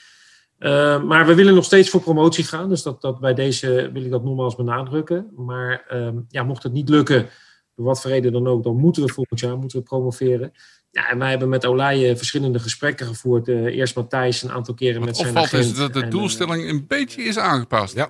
[0.57, 2.69] Eh, maar we willen nog steeds voor promotie gaan.
[2.69, 5.31] Dus dat, dat bij deze wil ik dat nogmaals benadrukken.
[5.35, 7.29] Maar ehm, ja, mocht het niet lukken,
[7.75, 10.53] door wat voor reden dan ook, dan moeten we volgend jaar moeten we promoveren.
[10.95, 13.47] Ja, en wij hebben met Olij eh, verschillende gesprekken gevoerd.
[13.47, 15.77] Eh, eerst Matthijs een aantal keren Wat met zijn opvalt is agent.
[15.77, 17.95] dat de En, doelstelling een beetje is aangepast.
[17.95, 18.09] Ja.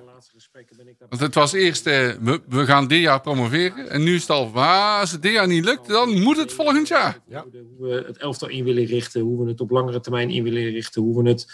[1.08, 3.90] Want het was eerst, eh, we, we gaan dit jaar promoveren.
[3.90, 6.52] En nu is het al, ah, als het dit jaar niet lukt, dan moet het
[6.52, 7.18] volgend jaar.
[7.28, 7.44] Hoe
[7.78, 11.02] we het elftal in willen richten, hoe we het op langere termijn in willen richten,
[11.02, 11.46] hoe we het.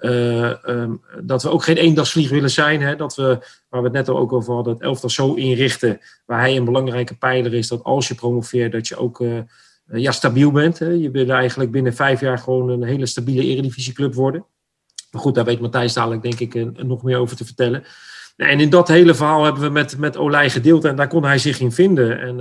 [0.00, 2.82] Eh, ehm, dat we ook geen eendagsvlieg willen zijn.
[2.82, 2.96] Hè?
[2.96, 6.00] Dat we, waar we het net al ook over hadden, het elftal zo inrichten.
[6.26, 7.68] Waar hij een belangrijke pijler is.
[7.68, 9.44] Dat als je promoveert, dat je ook eh, eh,
[9.86, 10.78] ja, stabiel bent.
[10.78, 10.88] Hè?
[10.88, 14.44] Je wil eigenlijk binnen vijf jaar gewoon een hele stabiele eredivisieclub worden.
[15.10, 17.84] Maar goed, daar weet Matthijs dadelijk denk ik nog meer over te vertellen.
[18.36, 20.84] En in dat hele verhaal hebben we met, met Olij gedeeld.
[20.84, 22.20] En daar kon hij zich in vinden.
[22.20, 22.36] En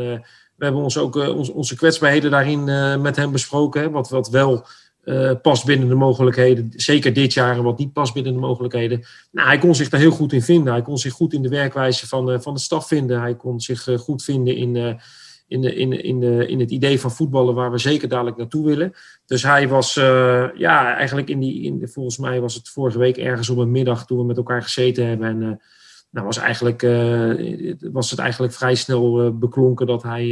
[0.56, 1.16] we hebben ons ook
[1.54, 2.64] onze kwetsbaarheden daarin
[3.02, 3.82] met hem besproken.
[3.82, 4.66] Hè, wat, wat wel
[5.04, 6.72] eh, past binnen de mogelijkheden.
[6.76, 9.04] Zeker dit jaar en wat niet past binnen de mogelijkheden.
[9.32, 10.74] Nou, hij kon zich daar heel goed in vinden.
[10.74, 13.20] Hij kon zich goed in de werkwijze van, eh, van de staf vinden.
[13.20, 14.76] Hij kon zich eh, goed vinden in,
[15.48, 18.94] in, in, in, in het idee van voetballen waar we zeker dadelijk naartoe willen.
[19.26, 19.94] Dus hij was
[20.56, 24.06] ja, eigenlijk in die, in, volgens mij was het vorige week ergens op een middag
[24.06, 25.28] toen we met elkaar gezeten hebben.
[25.28, 25.62] En
[26.10, 26.82] nou was, eigenlijk,
[27.92, 30.28] was het eigenlijk vrij snel beklonken dat hij,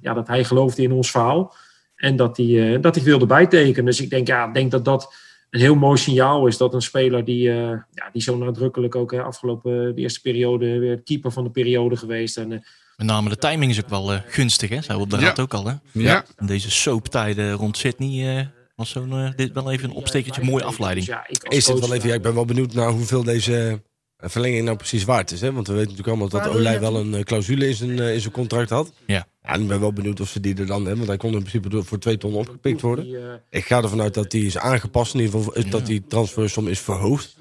[0.00, 1.54] ja, dat hij geloofde in ons verhaal.
[2.02, 3.84] En dat hij, eh, dat hij wilde bijtekenen.
[3.84, 5.14] Dus ik denk, ja, ik denk dat dat
[5.50, 6.56] een heel mooi signaal is.
[6.56, 7.56] Dat een speler die, eh,
[7.90, 11.96] ja, die zo nadrukkelijk ook hè, afgelopen de eerste periode weer keeper van de periode
[11.96, 12.36] geweest.
[12.36, 12.58] En, eh,
[12.96, 14.78] Met name de timing is ook wel eh, gunstig, hè?
[14.86, 15.22] We op de Ja.
[15.22, 15.74] raad ook al, hè?
[15.92, 16.24] Ja.
[16.38, 20.64] In deze soaptijden rond Sydney eh, was zo'n, eh, dit wel even een opstekertje, mooie
[20.64, 21.06] afleiding.
[21.06, 23.80] Dus ja, ik Is wel even, ja, ik ben wel benieuwd naar hoeveel deze
[24.16, 25.40] eh, verlenging nou precies waard is.
[25.40, 25.52] Hè?
[25.52, 28.20] Want we weten natuurlijk allemaal dat Olij wel een eh, clausule in zijn, eh, in
[28.20, 28.92] zijn contract had.
[29.06, 29.26] Ja.
[29.42, 30.96] En ik ben wel benieuwd of ze die er dan hebben.
[30.96, 33.04] Want hij kon in principe voor twee ton opgepikt worden.
[33.14, 33.20] eh,
[33.58, 35.14] Ik ga ervan uit dat die is aangepast.
[35.14, 37.36] In ieder geval is dat die transfersom is verhoogd.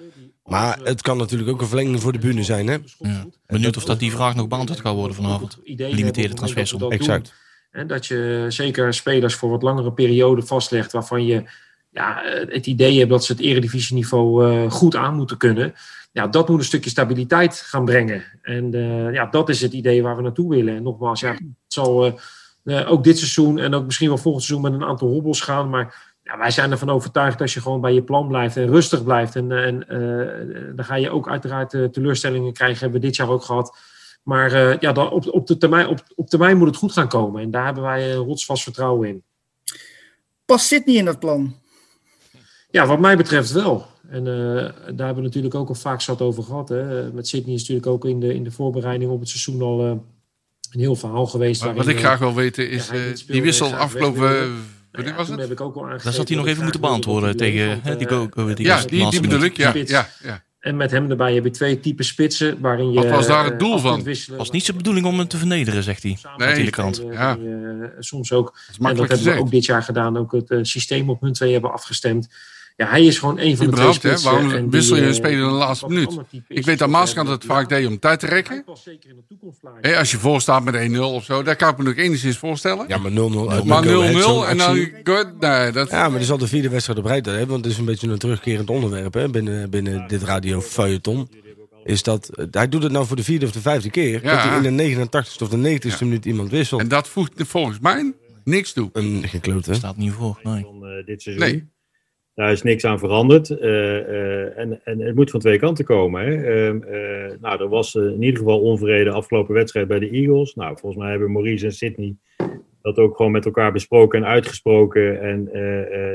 [0.46, 2.68] Maar het kan natuurlijk ook een verlenging voor de bühne zijn.
[2.68, 2.78] Hè?
[3.00, 3.26] Ja.
[3.48, 5.58] Benieuwd of dat die vraag nog beantwoord gaat worden vanavond.
[5.64, 6.92] Limiteerde transfersom.
[6.92, 7.34] Exact.
[7.72, 11.44] En dat je zeker spelers voor wat langere periode vastlegt waarvan je
[11.92, 15.74] ja, eh, het idee hebt dat ze het eredivisieniveau eh goed aan moeten kunnen.
[16.12, 18.24] Ja, dat moet een stukje stabiliteit gaan brengen.
[18.42, 20.76] En eh, ja, dat is het idee waar we naartoe willen.
[20.76, 24.44] En nogmaals, ja, het zal eh, eh, ook dit seizoen en ook misschien wel volgend
[24.44, 25.70] seizoen met een aantal hobbels gaan.
[25.70, 28.68] Maar ja, wij zijn ervan overtuigd dat als je gewoon bij je plan blijft en
[28.68, 29.36] rustig blijft.
[29.36, 29.86] En, en
[30.76, 32.80] dan ga je ook uiteraard teleurstellingen krijgen.
[32.80, 33.78] Hebben we dit jaar ook gehad.
[34.24, 37.42] Maar ja, dan op, op, de termijn, op, op termijn moet het goed gaan komen.
[37.42, 39.24] En daar hebben wij rotsvast vertrouwen in.
[40.46, 41.56] Past Sydney in dat plan?
[42.70, 43.91] Ja, wat mij betreft wel.
[44.12, 44.34] En eh,
[44.96, 46.70] daar hebben we natuurlijk ook al vaak zat over gehad.
[46.70, 47.12] Hè.
[47.12, 49.90] Met Sydney is natuurlijk ook in de, in de voorbereiding op het seizoen al eh,
[50.72, 51.64] een heel verhaal geweest.
[51.64, 54.22] Maar waarin, wat ik graag wil weten is, ja, eh, speelde die wissel afgelopen...
[54.92, 55.44] nou ja, was toen het?
[55.44, 56.18] heb ik ook al Dat aangegeven.
[56.18, 58.08] had hij nog even moeten beantwoorden tegen hè, die,
[58.56, 59.58] die Ja, die, die bedoel ik.
[59.58, 60.44] Ja, ja, ja.
[60.60, 62.96] En met hem erbij heb je twee typen spitsen waarin je.
[62.96, 64.04] Wat was daar het doel van?
[64.04, 64.38] wisselen.
[64.38, 66.18] was niet zijn bedoeling om hem te vernederen, zegt hij.
[66.20, 66.72] Samen Nee.
[66.72, 67.36] de Ja.
[67.36, 70.18] waarin je, eh, soms ook Dat is en dat hebben we ook dit jaar gedaan.
[70.18, 72.28] Ook het systeem op hun twee hebben afgestemd.
[72.76, 74.10] Ja, hij is gewoon een van de twee Überhaupt, hè?
[74.10, 74.32] spitsen.
[74.32, 76.18] Waarom wissel je een eh, speler in de laatste minuut?
[76.48, 78.66] Ik weet dat Maaskant het vaak deed om tijd te rekken.
[79.82, 82.38] Hè, als je voor staat met 1-0 of zo, daar kan ik me nog enigszins
[82.38, 82.86] voorstellen.
[82.88, 83.16] Ja, maar 0-0.
[83.50, 84.76] uit maar 0-0 met Go Ahead, zo'n en dan...
[85.40, 87.48] nee, dat, Ja, maar die zal de vierde wedstrijd op rij hebben.
[87.48, 91.30] Want het is een beetje een terugkerend onderwerp hè, binnen, binnen dit radio feuilleton.
[91.84, 94.24] Is dat, eh, hij doet het nou voor de vierde of de vijfde keer.
[94.24, 94.34] Ja.
[94.34, 96.82] Dat hij in de 89ste of de 90ste minuut iemand wisselt.
[96.82, 98.90] en dat voegt volgens mij niks toe.
[98.94, 99.74] Een geklote.
[99.74, 100.40] Staat niet voor.
[100.44, 100.62] Nee.
[100.64, 101.46] van eh, dit seizoen.
[101.46, 101.70] Nee.
[102.34, 103.50] Daar is niks aan veranderd.
[103.50, 106.22] eh, eh, en, en het moet van twee kanten komen.
[106.22, 106.36] Hè.
[106.36, 110.56] Ehm, eh, nou, er was in ieder geval onvrede afgelopen wedstrijd bij de Eagles.
[110.56, 112.16] Nou, volgens mij hebben Maurice en Sydney
[112.82, 115.22] dat ook gewoon met elkaar besproken en uitgesproken.
[115.22, 115.44] En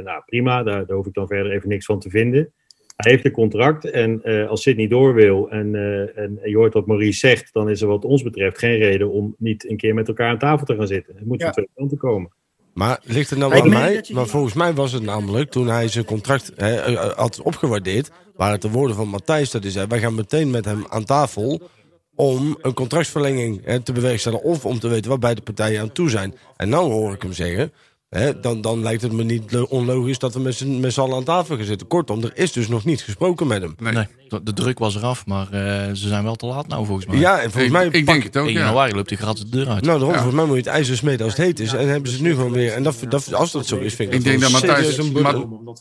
[0.05, 2.52] nou, prima, daar, daar hoef ik dan verder even niks van te vinden.
[2.96, 5.74] Hij heeft een contract en als Sydney door wil en,
[6.14, 9.35] en je hoort wat Maurice zegt, dan is er wat ons betreft geen reden om
[9.38, 11.16] niet een keer met elkaar aan tafel te gaan zitten.
[11.16, 11.44] Het moet Ja.
[11.44, 12.31] van twee kanten komen.
[12.76, 14.04] Maar ligt het nou aan mij?
[14.12, 18.10] Maar volgens mij was het namelijk toen hij zijn contract hè, eh, had opgewaardeerd.
[18.34, 21.04] Waren het de woorden van Matthijs dat hij zei: wij gaan meteen met hem aan
[21.04, 21.68] tafel.
[22.14, 24.46] Om een contractverlenging hè, te bewerkstelligen.
[24.46, 26.34] Of om te weten waar beide partijen aan toe zijn.
[26.56, 27.72] En nou hoor ik hem zeggen.
[28.08, 31.00] Hè, dan, dan lijkt het me niet lo- onlogisch dat we met z'n met z'n
[31.00, 31.86] allen aan tafel gaan zitten.
[31.86, 33.74] Kortom, er is dus nog niet gesproken met hem.
[33.78, 33.92] Nee.
[33.92, 35.60] Nee, de- de druk was eraf, maar eh,
[35.92, 37.18] ze zijn wel te laat nou volgens mij.
[37.18, 37.84] Ja, en volgens Ik, mij.
[37.86, 38.60] ik pak- denk het ook, 1 ja.
[38.60, 39.82] januari loopt die gratis de deur uit.
[39.84, 40.14] Nou, daarom, Ja.
[40.14, 41.72] volgens mij moet je het ijzer smeden als het heet is.
[41.72, 42.72] En hebben ze het nu gewoon weer.
[42.72, 44.98] En dat, dat, als dat zo is, vind ik Ik denk dat Matthijs-.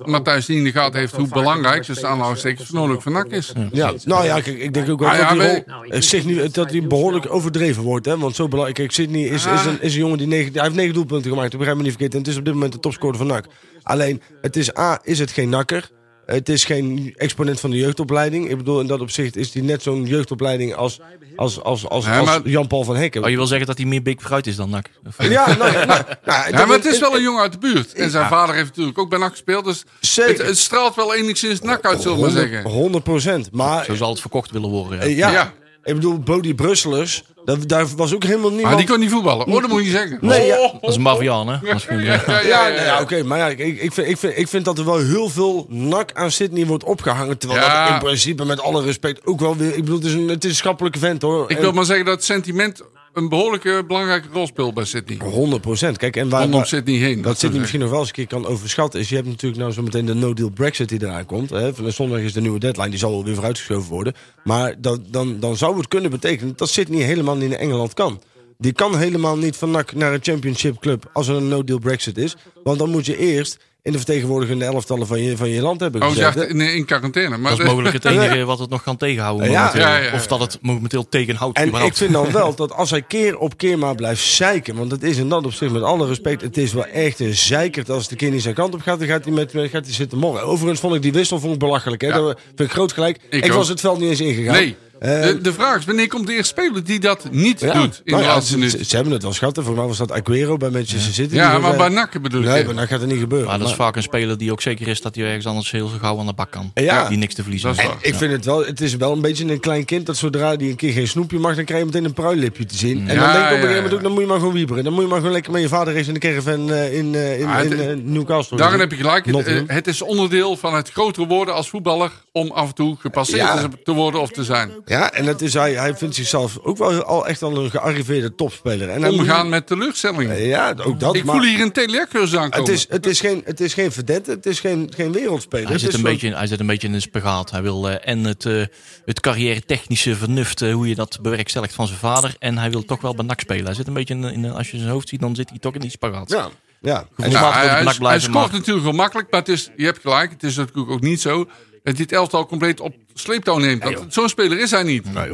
[0.06, 3.54] Matthijs niet in de gaten heeft hoe belangrijk, dus aanhalingstekens, nodig van NAC is.
[3.72, 6.88] Ja, nou ja, kijk, ik denk ook wel Ah, ja, dat, die rol, dat die
[6.88, 8.06] behoorlijk overdreven wordt.
[8.06, 8.18] Hè?
[8.18, 8.78] Want zo belangrijk.
[8.78, 11.52] Kijk, Sydney is, is, een, is een jongen die negen, hij heeft negen doelpunten gemaakt.
[11.52, 12.14] Ik begrijp me niet verkeerd.
[12.14, 13.46] En het is op dit moment de topscorer van NAC.
[13.84, 15.90] Alleen, het is A, is het geen nakker.
[16.26, 18.50] Het is geen exponent van de jeugdopleiding.
[18.50, 21.00] Ik bedoel, in dat opzicht is hij net zo'n jeugdopleiding als,
[21.36, 23.24] als, als, als, Ja, als Jan-Paul van Hekken.
[23.24, 24.86] Oh, je wil zeggen dat hij meer big fruit is dan NAC?
[25.08, 27.58] Of- Ja, nou, nou, nou, Ja, dat- maar het is wel een jongen uit de
[27.58, 27.94] buurt.
[27.94, 29.66] En zijn vader heeft natuurlijk ook bij NAC gespeeld.
[29.66, 30.46] Dus het, Zeker.
[30.46, 32.64] het straalt wel enigszins NAC uit, zullen we maar zeggen.
[32.72, 33.50] 100 procent.
[33.52, 34.98] Maar Zo zal het verkocht willen worden.
[35.00, 35.04] Ja.
[35.06, 35.54] eh, ja, Ja.
[35.86, 38.68] Ik bedoel, Bodie Brusselers, dat, daar was ook helemaal niemand...
[38.68, 39.48] Maar die kon niet voetballen.
[39.48, 40.18] Oh, dat moet je zeggen.
[40.22, 40.58] Nee, ja.
[40.82, 41.54] Dat is een Maviaan, hè?
[41.62, 44.66] Ja, ja, Ja, ja, ja, oké, maar ja, ik, ik, vind, ik, vind, ik vind
[44.66, 47.38] dat er wel heel veel nak aan Sydney wordt opgehangen.
[47.38, 47.84] Terwijl Ja.
[47.86, 49.70] dat in principe, met alle respect, ook wel weer...
[49.76, 51.52] Ik bedoel, het is een, het is een schappelijke vent, hoor.
[51.52, 52.82] Ik wil maar zeggen dat sentiment
[53.16, 55.18] een behoorlijke belangrijke rol speelt bij Sydney.
[55.30, 55.98] 100 procent.
[55.98, 57.22] Kijk, en waar, waar- Sydney heen.
[57.22, 59.10] dat Sydney misschien nog wel eens een keer kan overschatten is...
[59.10, 61.50] je hebt natuurlijk nou zo meteen de no-deal Brexit die eraan komt.
[61.50, 61.92] Hè.
[61.92, 64.14] Zondag is de nieuwe deadline, die zal wel weer vooruitgeschoven worden.
[64.44, 68.22] Maar dat, dan, dan zou het kunnen betekenen dat Sydney helemaal niet in Engeland kan.
[68.58, 72.18] Die kan helemaal niet van NAC naar een championship club als er een no-deal Brexit
[72.18, 72.36] is.
[72.64, 76.04] Want dan moet je eerst in de vertegenwoordigende elftallen van je, van je land hebben
[76.04, 76.16] Oh,
[76.48, 77.38] in, in quarantaine.
[77.38, 79.52] Maar Dat is mogelijk het enige wat het nog kan tegenhouden.
[79.52, 79.58] Ja.
[79.60, 79.82] momenteel.
[79.82, 80.14] Ja, ja, ja.
[80.14, 81.58] Of dat het momenteel tegenhoudt.
[81.58, 81.92] En überhaupt.
[81.92, 84.76] ik vind dan wel dat als hij keer op keer maar blijft zeiken.
[84.76, 87.90] Want het is in dat opzicht, met alle respect, het is wel echt een zeikert.
[87.90, 90.18] Als de keer niet zijn kant op gaat, dan gaat hij, met, gaat hij zitten
[90.18, 90.46] morgen.
[90.46, 92.02] Overigens vond ik die wissel vond ik belachelijk.
[92.02, 92.08] Hè?
[92.08, 92.18] Ja.
[92.18, 93.20] Dat vind ik groot gelijk.
[93.30, 94.54] Ik, was het veld niet eens ingegaan.
[94.54, 94.76] Nee.
[95.00, 97.74] Eh, De, de vraag is, wanneer komt de eerste speler die dat niet ja.
[97.74, 99.56] doet in Nou de ja, laatste ze, ze, ze hebben het wel schat.
[99.56, 99.62] hè.
[99.64, 101.36] Volgens mij was dat Aguero bij Manchester City.
[101.36, 102.48] Ja, maar eh, bij NAC bedoel ik.
[102.48, 103.48] Nee, dat gaat er niet gebeuren.
[103.48, 105.88] Maar dat is vaak een speler die ook zeker is dat hij ergens anders heel
[105.88, 106.72] zo gauw aan de bak kan.
[106.74, 107.08] Ja.
[107.10, 107.90] Die niks te verliezen heeft.
[108.02, 110.70] Ik vind het wel, het is wel een beetje een klein kind dat zodra die
[110.70, 113.10] een keer geen snoepje mag, dan krijg je meteen een pruillipje te zien.
[113.10, 113.96] En Ja, dan denk ik op een ja, gegeven moment ja.
[113.98, 114.84] ook, dan moet je maar gewoon wieberen.
[114.84, 117.16] Dan moet je maar gewoon lekker met je vader eens in de caravan eh, in,
[117.16, 118.58] eh, in, Ah, het- in, eh, Newcastle.
[118.58, 119.26] Daarin heb je gelijk.
[119.26, 122.96] Het, eh, het is onderdeel van het grotere worden als voetballer om af en toe
[123.00, 123.68] gepasseerd Ja.
[123.84, 124.72] te worden of te zijn.
[124.86, 128.36] Ja, en dat is, hij, hij vindt zichzelf ook wel al echt al een gearriveerde
[128.36, 128.90] topspeler.
[128.90, 130.42] En Omgaan moet- met teleurstellingen.
[130.42, 131.16] Ja, ook dat.
[131.16, 132.70] Ik maar voel hier een teleacurs aankomen.
[132.72, 135.64] het is, het is geen, het is geen verdette, het is geen, geen wereldspeler.
[135.66, 137.52] Hij Het zit, is een beetje, hij zit een beetje in een spagaat.
[137.52, 138.64] Hij wil eh, en het, eh
[139.06, 142.36] het carrière-technische vernuft, eh, hoe je dat bewerkstelligt van zijn vader.
[142.40, 143.66] En hij wil toch wel bij NAC spelen.
[143.66, 145.74] Hij zit een beetje in, in, als je zijn hoofd ziet, dan zit hij toch
[145.74, 146.30] in die spagaat.
[146.30, 146.50] Ja,
[146.82, 147.08] ja.
[147.16, 150.32] Wil hij, hij hij, scoort maar natuurlijk wel makkelijk, maar het is, je hebt gelijk.
[150.32, 151.48] Het is natuurlijk ook niet zo
[151.94, 154.06] dit elftal compleet op sleeptouw neemt.
[154.08, 155.14] Zo'n speler is hij niet.
[155.14, 155.30] Nee,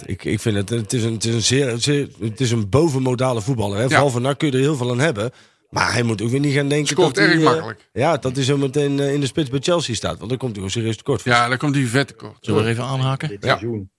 [0.00, 2.50] 100% Ik, ik vind het, het is een, het is een zeer, zeer, het is
[2.50, 3.78] een bovenmodale voetballer.
[3.78, 3.88] Hè.
[3.88, 5.30] Vooral van NAC kun je er heel veel aan hebben.
[5.70, 7.88] Maar hij moet ook weer niet gaan denken Scoort dat hij, erg eh, makkelijk.
[7.92, 10.18] ja, dat hij zo meteen eh, in de spits bij Chelsea staat.
[10.18, 11.22] Want dan komt hij gewoon serieus tekort.
[11.24, 12.36] Ja, dan komt hij vet tekort.
[12.40, 13.28] zullen we er even aanhaken?
[13.28, 13.48] dit Ja.
[13.58, 13.90] seizoen.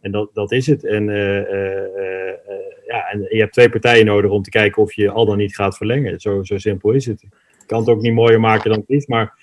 [0.00, 0.84] En dat, dat is het.
[0.86, 1.44] En, eh, eh,
[1.76, 2.34] eh, eh,
[2.86, 5.54] ja, en je hebt twee partijen nodig om te kijken of je al dan niet
[5.54, 6.20] gaat verlengen.
[6.20, 7.22] Zo, zo simpel is het.
[7.22, 9.06] Ik kan het ook niet mooier maken dan het is.
[9.06, 9.39] Maar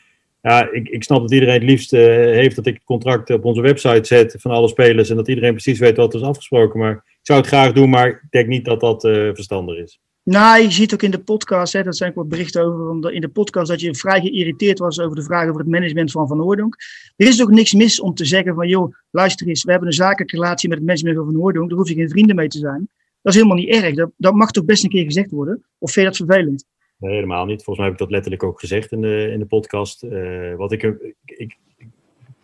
[0.47, 3.61] ja, ik, snap dat iedereen het liefst eh, heeft dat ik het contract op onze
[3.61, 5.09] website zet van alle spelers.
[5.09, 6.79] En dat iedereen precies weet wat er is afgesproken.
[6.79, 9.99] Maar ik zou het graag doen, maar ik denk niet dat dat eh, verstandig is.
[10.23, 13.21] Nou, je ziet ook in de podcast, hè, dat zijn ook wat berichten over, in
[13.21, 16.39] de podcast dat je vrij geïrriteerd was over de vraag over het management van Van
[16.39, 16.75] Hoordonk.
[17.15, 19.95] Er is ook niks mis om te zeggen van, joh, luister eens, we hebben een
[19.95, 22.57] zakelijke relatie met het management van Van Hoordonk, daar hoef je geen vrienden mee te
[22.57, 22.89] zijn.
[23.21, 25.63] Dat is helemaal niet erg, dat, dat mag toch best een keer gezegd worden?
[25.77, 26.65] Of vind je dat vervelend?
[26.99, 27.63] Nee, helemaal niet.
[27.63, 30.03] Volgens mij heb ik dat letterlijk ook gezegd in de, in de podcast.
[30.03, 30.83] Eh, wat ik,
[31.25, 31.57] ik,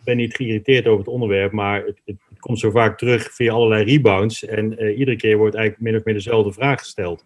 [0.04, 3.84] ben niet geïrriteerd over het onderwerp, maar het, het, komt zo vaak terug via allerlei
[3.84, 4.44] rebounds.
[4.44, 7.24] En eh, iedere keer wordt eigenlijk min of meer dezelfde vraag gesteld.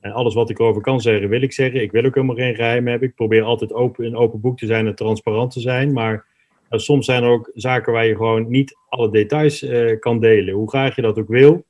[0.00, 1.82] En alles wat ik erover kan zeggen, wil ik zeggen.
[1.82, 3.08] Ik wil ook helemaal geen geheim hebben.
[3.08, 5.92] Ik probeer altijd open, een open boek te zijn en transparant te zijn.
[5.92, 6.26] Maar
[6.68, 9.66] eh, soms zijn er ook zaken waar je gewoon niet alle details
[10.00, 10.54] kan delen.
[10.54, 11.66] Hoe graag je dat ook wil.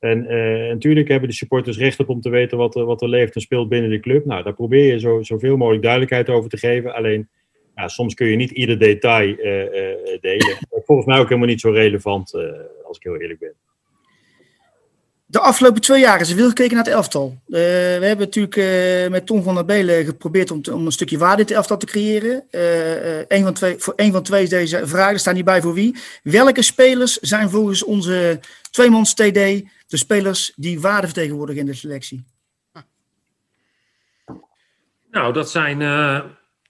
[0.00, 3.08] En eh, natuurlijk hebben de supporters recht op om te weten wat er, wat er
[3.08, 4.24] leeft en speelt binnen de club.
[4.24, 6.94] Nou, daar probeer je zo, zoveel mogelijk duidelijkheid over te geven.
[6.94, 7.28] Alleen,
[7.74, 10.56] ja, soms kun je niet ieder detail eh, eh, delen.
[10.70, 12.42] Volgens mij ook helemaal niet zo relevant, eh,
[12.84, 13.54] als ik heel eerlijk ben.
[15.30, 17.38] De afgelopen twee jaar is er veel gekeken naar het elftal.
[17.46, 20.92] Eh, we hebben natuurlijk eh, met Tom van der Belen geprobeerd om, te- om een
[20.92, 22.44] stukje waarde in het elftal te creëren.
[22.50, 25.44] Eh, eh, een van twee, voor een van twee is deze vraag, er staat niet
[25.44, 25.96] bij voor wie.
[26.22, 28.40] Welke spelers zijn volgens onze
[28.70, 32.24] tweemans TD de spelers die waarde vertegenwoordigen in de selectie?
[35.10, 36.20] Nou, dat zijn, eh,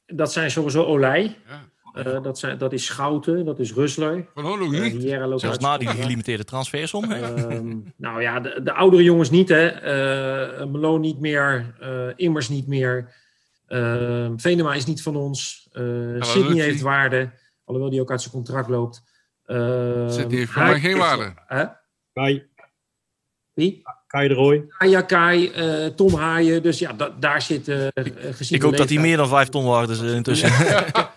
[0.06, 1.36] dat zijn sowieso Olij.
[1.48, 1.68] Ja.
[1.92, 4.28] Eh, dat, zijn, dat is Schouten, dat is Rusler.
[4.34, 5.40] Van Hoorn Uh, niet.
[5.40, 7.12] Zelfs na die gelimiteerde transfersom.
[7.12, 9.66] Ehm, nou ja, de, de oudere jongens niet, hè.
[9.66, 13.14] Eh Melo niet meer, eh, Immers niet meer.
[13.66, 15.68] Ehm Venema is niet van ons.
[15.72, 15.82] Eh
[16.22, 17.30] Sydney heeft waarde,
[17.64, 19.02] alhoewel die ook uit zijn contract loopt.
[19.44, 21.32] Ehm, Sydney heeft voor mij geen waarde.
[21.46, 21.64] Hè?
[22.12, 22.48] Kai,
[23.52, 23.82] Wie?
[24.10, 24.64] Kai de Roy.
[24.78, 26.62] Ayakai, eh Tom Haaien.
[26.62, 27.86] Dus ja, da- daar zit eh,
[28.30, 30.50] gezien Ik hoop dat hij meer dan 5 ton waard is intussen.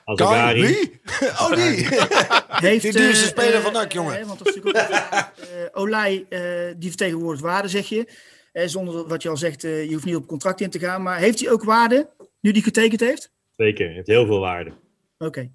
[0.06, 0.62] Azagari.
[0.68, 1.02] Wie?
[1.42, 1.88] Oh, die!
[2.70, 4.20] Heeft, Die duurste speler van NAC, jongen.
[4.20, 6.40] eh, want dat is natuurlijk ook, Olij, eh,
[6.78, 8.08] die vertegenwoordigt waarde, zeg je.
[8.52, 11.02] Eh, zonder wat je al zegt, eh, je hoeft niet op contract in te gaan.
[11.04, 12.10] Maar heeft hij ook waarde,
[12.42, 13.32] nu die getekend heeft?
[13.58, 14.72] Zeker, heeft heel veel waarde.
[15.18, 15.52] Oké.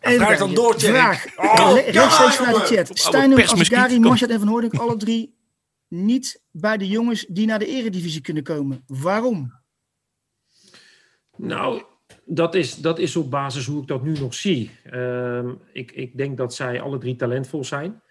[0.00, 0.80] Vraag dan door.
[0.80, 1.24] Vraag.
[1.36, 2.98] Oh, Re- rechtstreeks vanuit de chat.
[2.98, 4.02] Stijn, Asgari, kom.
[4.02, 5.36] Marshad en Van Hoordink, alle drie
[5.88, 8.82] niet bij de jongens die naar de eredivisie kunnen komen.
[8.86, 9.52] Waarom?
[11.36, 11.82] Nou,
[12.24, 14.70] dat is, dat is op basis hoe ik dat nu nog zie.
[14.84, 18.02] Ehm, ik, ik denk dat zij alle drie talentvol zijn.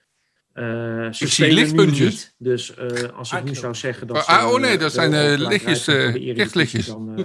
[0.53, 2.13] Uh, ze zie spelen nu lichtpuntjes.
[2.13, 2.33] niet.
[2.37, 4.31] Dus uh, als ik nu zou zeggen dat Ah, ze...
[4.31, 6.85] ah, oh nee, dat zijn, eh, gelijk lichtjes, eh, lichtlichtjes.
[6.85, 7.15] Dan, eh,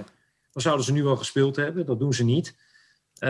[0.52, 1.86] dan zouden ze nu wel gespeeld hebben.
[1.86, 2.54] Dat doen ze niet.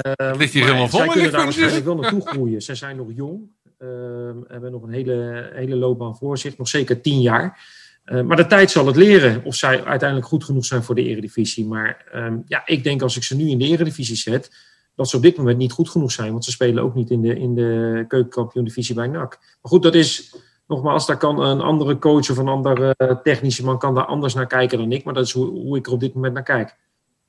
[0.01, 2.63] Ehm, ligt hier maar helemaal vol Zij kunnen daar waarschijnlijk wel naartoe groeien.
[2.63, 3.51] Ze zijn nog jong.
[3.79, 6.59] ehm, hebben nog een hele, hele loopbaan voor zich.
[6.59, 7.61] Nog zeker tien jaar.
[8.05, 11.03] Eh, maar de tijd zal het leren of zij uiteindelijk goed genoeg zijn voor de
[11.03, 11.67] Eredivisie.
[11.67, 14.51] Maar ehm, ja, ik denk als ik ze nu in de Eredivisie zet,
[14.95, 16.33] dat ze op dit moment niet goed genoeg zijn.
[16.33, 19.39] Want ze spelen ook niet in de, in de keukenkampioen-divisie bij NAC.
[19.41, 20.35] Maar goed, dat is
[20.67, 24.35] nogmaals, daar kan een andere coach of een andere eh, technische man kan daar anders
[24.35, 25.05] naar kijken dan ik.
[25.05, 26.77] Maar dat is hoe, hoe ik er op dit moment naar kijk.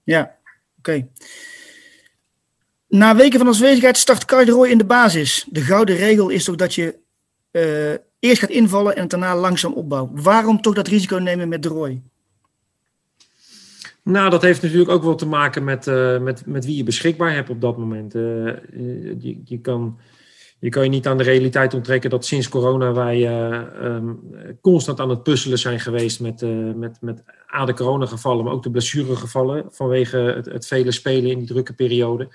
[0.04, 0.36] Ja,
[0.78, 1.08] oké.
[2.94, 5.46] Na weken van afwezigheid start Kai Roy in de basis.
[5.50, 6.96] De gouden regel is toch dat je
[7.52, 10.10] eh, eerst gaat invallen en het daarna langzaam opbouwt.
[10.14, 12.02] Waarom toch dat risico nemen met Roy?
[14.04, 17.34] Nou, dat heeft natuurlijk ook wel te maken met, eh, met, met wie je beschikbaar
[17.34, 18.16] hebt op dat moment.
[18.16, 18.22] Eh,
[19.20, 20.00] je, je, kan,
[20.60, 24.14] je kan je niet aan de realiteit onttrekken dat sinds corona wij eh, ehm,
[24.62, 26.42] constant aan het puzzelen zijn geweest met,
[26.76, 27.24] met, met
[27.56, 31.74] A, de coronagevallen, maar ook de blessuregevallen vanwege het, het vele spelen in die drukke
[31.74, 32.30] periode.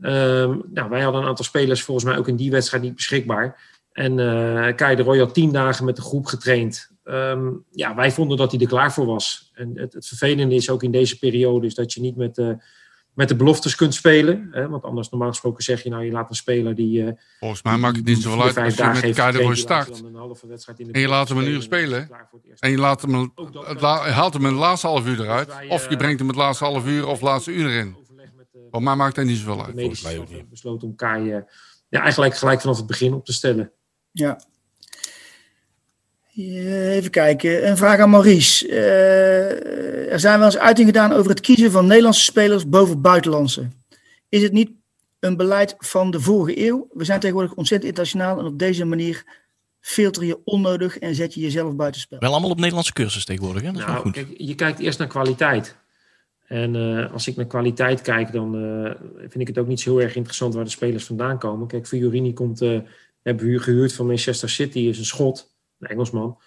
[0.00, 3.68] Ehm, nou, wij hadden een aantal spelers volgens mij ook in die wedstrijd niet beschikbaar.
[3.92, 6.90] En eh Kai de Roy had tien dagen met de groep getraind.
[7.04, 9.50] Ehm, ja, wij vonden dat hij er klaar voor was.
[9.54, 12.48] En het, het vervelende is ook in deze periode is dat je niet met, eh,
[13.14, 14.48] met de beloftes kunt spelen.
[14.50, 14.68] Hè?
[14.68, 17.04] Want anders normaal gesproken zeg je nou, je laat een speler die...
[17.04, 19.96] eh, Volgens mij maakt het niet zoveel uit als je met getraind, die laat start.
[19.96, 22.10] je dan een halve wedstrijd in de En je laat hem een uur spelen
[22.58, 23.32] en je laat hem,
[24.12, 25.46] haalt hem het laatste half uur eruit.
[25.46, 27.96] Dus wij, Of je eh, brengt hem het laatste half uur of laatste uur erin.
[28.70, 29.74] Voor mij maakt het niet zoveel de uit.
[29.74, 30.48] medische niet.
[30.50, 31.24] besloten om Kai
[31.88, 33.72] ja, eigenlijk gelijk vanaf het begin op te stellen.
[34.10, 34.40] Ja.
[36.34, 37.68] Eh, Even kijken.
[37.68, 38.68] Een vraag aan Maurice.
[38.68, 43.68] Eh, er zijn wel eens uitingen gedaan over het kiezen van Nederlandse spelers boven buitenlandse.
[44.28, 44.70] Is het niet
[45.20, 46.88] een beleid van de vorige eeuw?
[46.92, 49.24] We zijn tegenwoordig ontzettend internationaal en op deze manier
[49.80, 52.18] filter je onnodig en zet je jezelf buitenspel.
[52.18, 53.68] Wel allemaal op Nederlandse cursus tegenwoordig, hè?
[53.70, 54.14] Dat is wel Nou, goed.
[54.14, 55.76] kijk, je kijkt eerst naar kwaliteit.
[56.50, 59.90] En eh, als ik naar kwaliteit kijk, dan eh, vind ik het ook niet zo
[59.90, 61.66] heel erg interessant waar de spelers vandaan komen.
[61.66, 62.78] Kijk, Fiorini komt, eh,
[63.22, 66.38] hebben we gehuurd van Manchester City, is een schot, een Engelsman.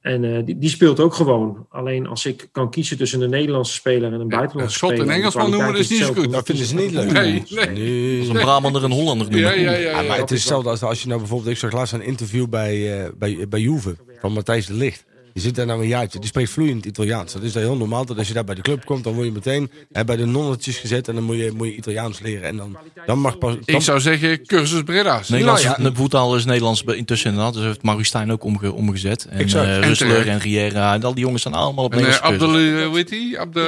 [0.00, 1.66] En eh, die, die speelt ook gewoon.
[1.68, 5.14] Alleen als ik kan kiezen tussen een Nederlandse speler en een buitenlandse schot en speler.
[5.14, 6.32] en de Engelsman noemen, is niet zo goed.
[6.32, 7.12] Dat vinden ze niet leuk.
[7.12, 7.66] Nee, nee.
[7.66, 9.50] Dat is een Brabander en Hollander noemen.
[9.50, 9.78] Ja, ja, ja.
[9.78, 10.08] Ja, ja.
[10.08, 11.50] maar het is hetzelfde als als je nou bijvoorbeeld...
[11.50, 15.04] Ik zag laatst een interview bij, eh, bij, bij Juve van Matthijs de Ligt.
[15.32, 16.18] Je zit daar nou een jaartje.
[16.18, 17.32] Die spreekt vloeiend Italiaans.
[17.32, 18.04] Dat is daar heel normaal.
[18.06, 20.26] Dat als je daar bij de club komt, dan word je meteen hè, bij de
[20.26, 21.08] nonnetjes gezet.
[21.08, 22.42] En dan moet je, moet je Italiaans leren.
[22.48, 22.76] En dan,
[23.06, 23.52] dan mag pas...
[23.54, 25.28] Dan, Ik zou zeggen, cursus Breda's.
[25.28, 25.88] Nederlands, Nou ja.
[25.90, 27.54] de voetbal is Nederlands intussen inderdaad.
[27.54, 29.26] Dus heeft Maurice Stijn ook omge, omgezet.
[29.30, 29.66] En Exact.
[29.66, 30.94] eh En Rustler en Riera.
[30.94, 32.58] En al die jongens staan allemaal op En uh, Nederlandse cursus.
[32.66, 33.38] Abdel, hoe heet die?
[33.38, 33.64] Abdel,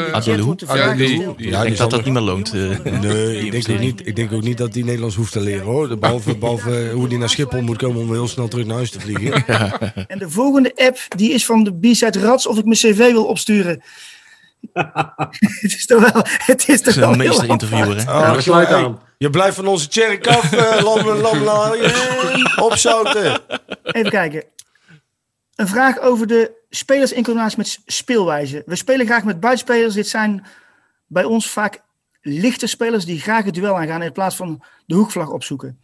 [1.36, 2.52] Ja, Ik denk dat dat niet meer loont.
[2.54, 3.00] eh.
[3.00, 5.64] Nee, ik denk, ook niet, ik denk ook niet dat die Nederlands hoeft te leren
[5.64, 5.98] hoor.
[5.98, 9.00] Behalve, behalve hoe die naar Schiphol moet komen om heel snel terug naar huis te
[9.00, 9.44] vliegen.
[10.06, 13.24] En de volgende app, die is van de B-side Rats, of ik mijn cv wil
[13.24, 13.82] opsturen.
[15.61, 18.03] het is toch wel, het is toch wel hè?
[18.03, 19.00] Oh, hey, aan.
[19.18, 21.74] Je blijft van onze cherry uh, lam, lam, lam,
[22.57, 23.40] opzouten.
[23.82, 24.44] Even kijken.
[25.55, 28.62] Een vraag over de spelers in combinatie met speelwijze.
[28.66, 29.94] We spelen graag met buitenspelers.
[29.94, 30.44] Dit zijn
[31.07, 31.82] bij ons vaak
[32.20, 35.78] lichte spelers die graag het duel aangaan in plaats van de hoekvlag opzoeken.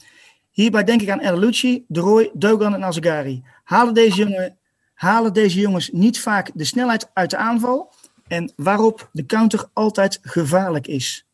[0.50, 3.42] Hierbij denk ik aan El Lucci, De Roy, Dogan en Azagari.
[3.64, 4.57] Halen deze, jongen,
[4.98, 7.92] halen deze jongens niet vaak de snelheid uit de aanval
[8.26, 11.26] en waarop de counter altijd gevaarlijk is?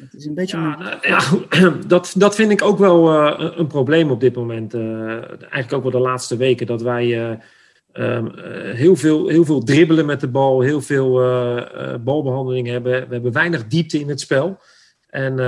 [0.00, 0.56] Het is een beetje...
[0.56, 4.74] Ja, nou, ja, dat, dat vind ik ook wel eh, een, probleem op dit moment.
[4.74, 4.82] Eh,
[5.40, 6.66] eigenlijk ook wel de laatste weken.
[6.66, 7.36] Dat wij eh,
[7.92, 10.60] ehm, eh, heel, veel, heel veel dribbelen met de bal.
[10.60, 11.56] Heel veel eh,
[11.92, 12.92] eh, balbehandeling hebben.
[13.08, 14.58] We hebben weinig diepte in het spel.
[15.16, 15.46] En eh,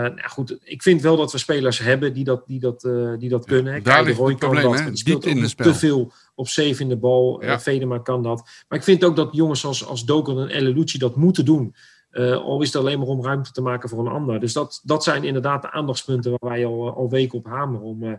[0.00, 3.28] nou goed, ik vind wel dat we spelers hebben die dat, die dat, eh, die
[3.28, 3.82] dat kunnen.
[3.82, 4.86] daar Kijk, de Roy het kan probleem, dat.
[4.86, 5.72] Die speelt in spel.
[5.72, 7.42] te veel op safe in de bal.
[7.42, 7.52] Ja.
[7.52, 8.48] Eh, Vedema kan dat.
[8.68, 11.74] Maar ik vind ook dat jongens als, als Dogan en El Lucci dat moeten doen.
[12.12, 14.40] Uh, al is het alleen maar om ruimte te maken voor een ander.
[14.40, 17.86] Dus dat, dat zijn inderdaad de aandachtspunten waar wij al, al weken op hameren.
[17.86, 18.14] Om, uh,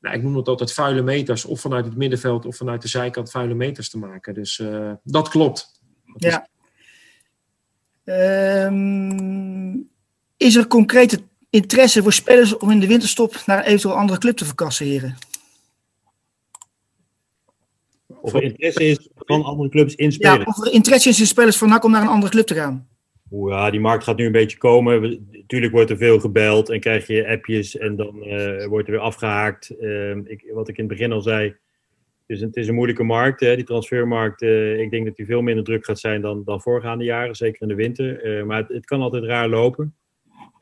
[0.00, 1.44] nou, ik noem het altijd vuile meters.
[1.44, 4.34] Of vanuit het middenveld of vanuit de zijkant vuile meters te maken.
[4.34, 5.80] Dus uh, dat klopt.
[6.04, 6.46] Dat ja.
[8.04, 8.64] Is...
[8.66, 9.94] Um,
[10.36, 11.20] is er concrete
[11.50, 15.16] interesse voor spelers om in de winterstop naar een eventueel andere club te verkassen, heren?
[18.20, 20.38] Of er interesse is van andere clubs in spelen.
[20.38, 22.54] Ja, of er interesse is in spelers van NAC om naar een andere club te
[22.54, 22.88] gaan.
[23.30, 25.26] Ja, die markt gaat nu een beetje komen.
[25.32, 29.02] Natuurlijk wordt er veel gebeld en krijg je appjes en dan uh, wordt er weer
[29.02, 29.74] afgehaakt.
[29.80, 31.44] Uh, ik, wat ik in het begin al zei,
[32.26, 34.42] het is een, het is een moeilijke markt, hè, die transfermarkt.
[34.42, 37.62] Uh, ik denk dat die veel minder druk gaat zijn dan, dan voorgaande jaren, zeker
[37.62, 38.22] in de winter.
[38.22, 39.94] Eh, maar het, het, kan altijd raar lopen.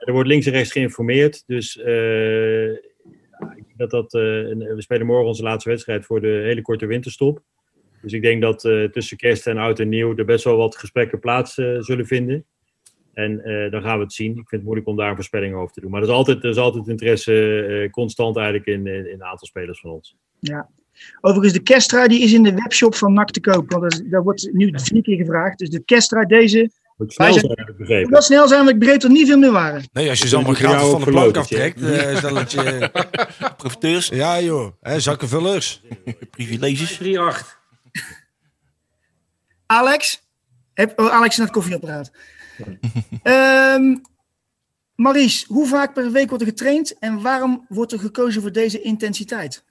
[0.05, 1.81] Er wordt links en rechts geïnformeerd, dus
[3.39, 6.87] ja, ik Dat dat, eh, we spelen morgen onze laatste wedstrijd voor de hele korte
[6.87, 7.43] winterstop.
[8.03, 10.77] Dus ik denk dat eh, tussen kerst en oud en nieuw er best wel wat
[10.77, 12.45] gesprekken plaats eh, zullen vinden.
[13.15, 14.31] En eh, dan gaan we het zien.
[14.31, 15.91] Ik vind het moeilijk om daar een voorspelling over te doen.
[15.91, 19.47] Maar er is altijd, er is altijd interesse eh, constant eigenlijk in, in, een aantal
[19.47, 20.17] spelers van ons.
[20.39, 20.69] Ja.
[21.21, 23.71] Overigens, de kersttrui die is in de webshop van NAC te koop.
[23.71, 25.59] Want daar wordt nu vier keer gevraagd.
[25.59, 26.71] Dus de kersttrui deze.
[26.97, 28.23] Moet snel Wij zijn, heb ik begrepen.
[28.23, 29.83] Snel zijn, want ik begreep dat er niet veel meer waren.
[29.93, 32.91] Nee, als je ze allemaal gratis van de plank aftrekt, eh, is dat je...
[33.57, 35.83] Profiteurs, Ja joh, hè, zakkenvullers.
[36.31, 37.01] privileges.
[37.03, 37.05] 3-8.
[39.67, 40.23] Alex?
[40.75, 42.11] Heb, oh, Alex is naar het koffieapparaat.
[43.23, 43.97] Ehm
[44.95, 48.81] Maries, hoe vaak per week wordt er getraind en waarom wordt er gekozen voor deze
[48.81, 49.65] intensiteit?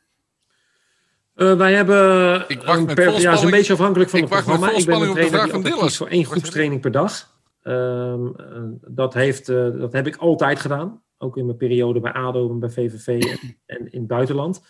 [1.34, 4.26] Eh, wij hebben Ik wacht een met per, ja, is een beetje afhankelijk van ik
[4.26, 4.72] het programma.
[4.72, 7.32] Ik ben een trainer die altijd kiest voor één groepstraining per dag.
[7.62, 11.02] Ehm, eh, dat, heeft, eh, dat heb ik altijd gedaan.
[11.18, 14.62] Ook in mijn periode bij ADO en bij VVV en, en in het buitenland.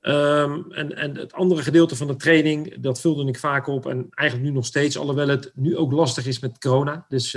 [0.00, 3.86] Ehm, en, en het andere gedeelte van de training, dat vulde ik vaak op.
[3.86, 7.04] En eigenlijk nu nog steeds, alhoewel het nu ook lastig is met corona.
[7.08, 7.36] Dus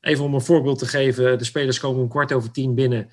[0.00, 1.38] even om een voorbeeld te geven.
[1.38, 3.10] De spelers komen om kwart over tien binnen.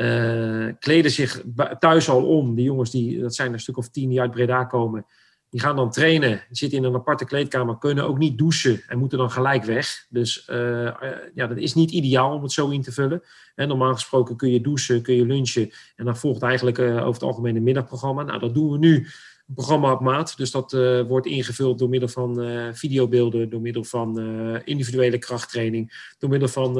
[0.00, 1.42] Eh, kleden zich
[1.78, 2.54] thuis al om.
[2.54, 5.06] Die jongens, die, dat zijn een stuk of tien die uit Breda komen.
[5.50, 9.18] Die gaan dan trainen, zitten in een aparte kleedkamer, kunnen ook niet douchen en moeten
[9.18, 10.06] dan gelijk weg.
[10.08, 10.94] Dus eh, eh,
[11.34, 13.22] ja, dat is niet ideaal om het zo in te vullen.
[13.54, 17.22] En normaal gesproken kun je douchen, kun je lunchen en dan volgt eigenlijk over het
[17.22, 18.22] algemeen een middagprogramma.
[18.22, 20.36] Nou, dat doen we nu, een programma op maat.
[20.36, 20.72] Dus dat
[21.08, 22.34] wordt ingevuld door middel van
[22.74, 24.18] videobeelden, door middel van
[24.64, 26.74] individuele krachttraining, door middel van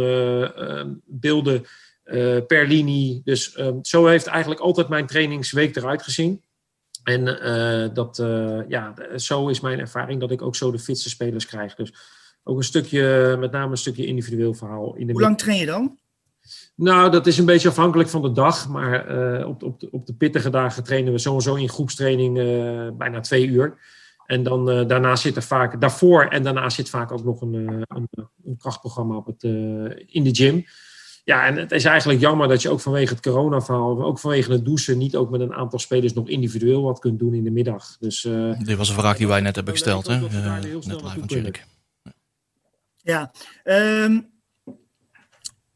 [1.06, 1.64] beelden
[2.46, 3.20] per linie.
[3.24, 6.42] Dus eh, zo heeft eigenlijk altijd mijn trainingsweek eruit gezien.
[7.04, 11.08] En eh, dat, eh, ja, zo is mijn ervaring dat ik ook zo de fitste
[11.08, 11.74] spelers krijg.
[11.74, 11.94] Dus
[12.44, 14.94] ook een stukje, met name een stukje individueel verhaal.
[14.96, 15.98] In de Hoe lang train je dan?
[16.74, 18.68] nou, dat is een beetje afhankelijk van de dag.
[18.68, 22.38] Maar eh, op, de- op, de, op de pittige dagen trainen we sowieso in groepstraining
[22.38, 23.78] eh, bijna twee uur.
[24.26, 27.54] En dan eh, daarna zit er vaak, daarvoor en daarna zit vaak ook nog een,
[27.54, 28.08] eh, een,
[28.44, 29.50] een krachtprogramma op het, eh,
[30.06, 30.64] in de gym.
[31.24, 34.64] Ja, en het is eigenlijk jammer dat je ook vanwege het coronaverhaal, ook vanwege het
[34.64, 37.96] douchen, niet ook met een aantal spelers nog individueel wat kunt doen in de middag.
[37.98, 40.06] Dus eh, Dit was een vraag die wij net hebben gesteld.
[40.06, 40.18] Hè?
[40.18, 41.64] snel net live natuurlijk.
[42.96, 43.32] Ja.
[43.64, 44.20] ehm,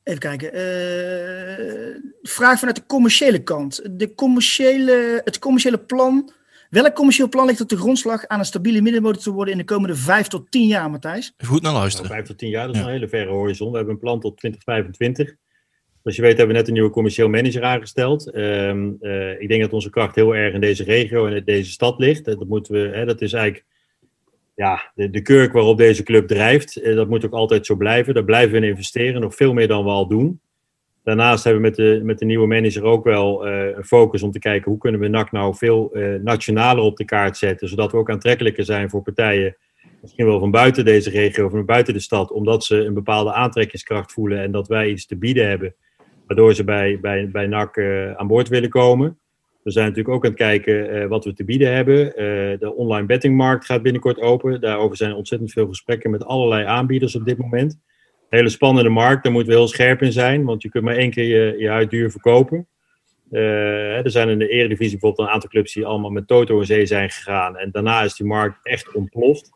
[0.02, 0.52] even kijken.
[0.52, 3.98] eh, vraag vanuit de commerciële kant.
[3.98, 6.32] De commerciële, het commerciële plan.
[6.74, 9.64] Welk commercieel plan ligt op de grondslag aan een stabiele middenmotor te worden in de
[9.64, 11.34] komende vijf tot tien jaar, Matthijs?
[11.36, 12.10] Goed naar Nou, luisteren.
[12.10, 12.86] vijf tot tien jaar, dat is Ja.
[12.86, 13.70] een hele verre horizon.
[13.70, 15.34] We hebben een plan tot 2025.
[16.02, 18.30] Zoals je weet hebben we net een nieuwe commercieel manager aangesteld.
[18.30, 21.70] Ehm, eh, ik denk dat onze kracht heel erg in deze regio en in deze
[21.70, 22.24] stad ligt.
[22.24, 23.64] Dat, moeten we, hè, dat is eigenlijk
[24.54, 26.76] ja, de, de kurk waarop deze club drijft.
[26.76, 28.14] Eh, dat moet ook altijd zo blijven.
[28.14, 30.40] Daar blijven we in investeren, nog veel meer dan we al doen.
[31.04, 34.30] Daarnaast hebben we met de, met de nieuwe manager ook wel eh, een focus om
[34.30, 37.68] te kijken hoe kunnen we NAC nou veel eh, nationaler op de kaart zetten.
[37.68, 39.56] Zodat we ook aantrekkelijker zijn voor partijen
[40.00, 44.12] misschien wel van buiten deze regio, van buiten de stad, omdat ze een bepaalde aantrekkingskracht
[44.12, 45.74] voelen en dat wij iets te bieden hebben,
[46.26, 49.18] waardoor ze bij, bij, bij NAC eh, aan boord willen komen.
[49.62, 52.12] We zijn natuurlijk ook aan het kijken wat we te bieden hebben.
[52.58, 54.60] De online bettingmarkt gaat binnenkort open.
[54.60, 57.78] Daarover zijn ontzettend veel gesprekken met allerlei aanbieders op dit moment.
[58.34, 61.10] Hele spannende markt, daar moeten we heel scherp in zijn, want je kunt maar één
[61.10, 62.66] keer je, je huid duur verkopen.
[63.30, 66.66] Eh, er zijn in de Eredivisie bijvoorbeeld een aantal clubs die allemaal met Toto in
[66.66, 67.56] zee zijn gegaan.
[67.56, 69.50] En daarna is die markt echt ontploft.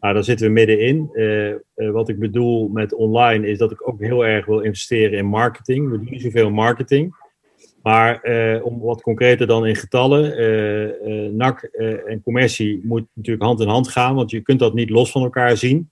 [0.00, 1.10] Nou, daar zitten we middenin.
[1.12, 5.26] Eh, wat ik bedoel met online is dat ik ook heel erg wil investeren in
[5.26, 5.90] marketing.
[5.90, 7.14] We doen niet zoveel marketing.
[7.82, 8.22] Maar
[8.62, 11.36] om wat concreter dan in getallen.
[11.36, 11.62] NAC
[12.06, 14.14] en commercie moet natuurlijk hand in hand gaan.
[14.14, 15.90] Want je kunt dat niet los van elkaar zien.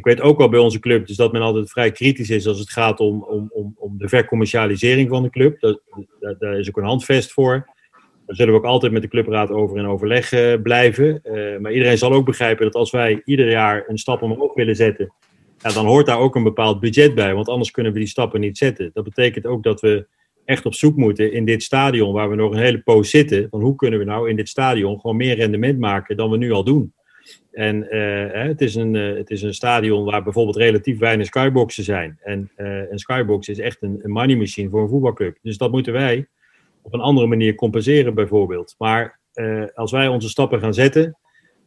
[0.00, 2.58] Ik weet ook wel bij onze club dus dat men altijd vrij kritisch is als
[2.58, 5.60] het gaat om, om, om, om de vercommercialisering van de club.
[5.60, 5.80] Dat,
[6.38, 7.68] daar, is ook een handvest voor.
[8.26, 11.22] Daar zullen we ook altijd met de clubraad over in overleg eh, blijven.
[11.22, 14.76] Eh, maar iedereen zal ook begrijpen dat als wij ieder jaar een stap omhoog willen
[14.76, 15.12] zetten,
[15.58, 17.34] ja, dan hoort daar ook een bepaald budget bij.
[17.34, 18.90] Want anders kunnen we die stappen niet zetten.
[18.92, 20.06] Dat betekent ook dat we
[20.44, 23.46] echt op zoek moeten in dit stadion, waar we nog een hele poos zitten.
[23.50, 26.50] Van hoe kunnen we nou in dit stadion gewoon meer rendement maken dan we nu
[26.50, 26.92] al doen?
[27.52, 27.98] En eh,
[28.32, 32.18] hè, het, is een, eh, het is een stadion waar bijvoorbeeld relatief weinig skyboxen zijn.
[32.22, 35.38] En eh, een skybox is echt een, een money machine voor een voetbalclub.
[35.42, 36.26] Dus dat moeten wij
[36.82, 38.74] op een andere manier compenseren bijvoorbeeld.
[38.78, 41.16] Maar eh, als wij onze stappen gaan zetten,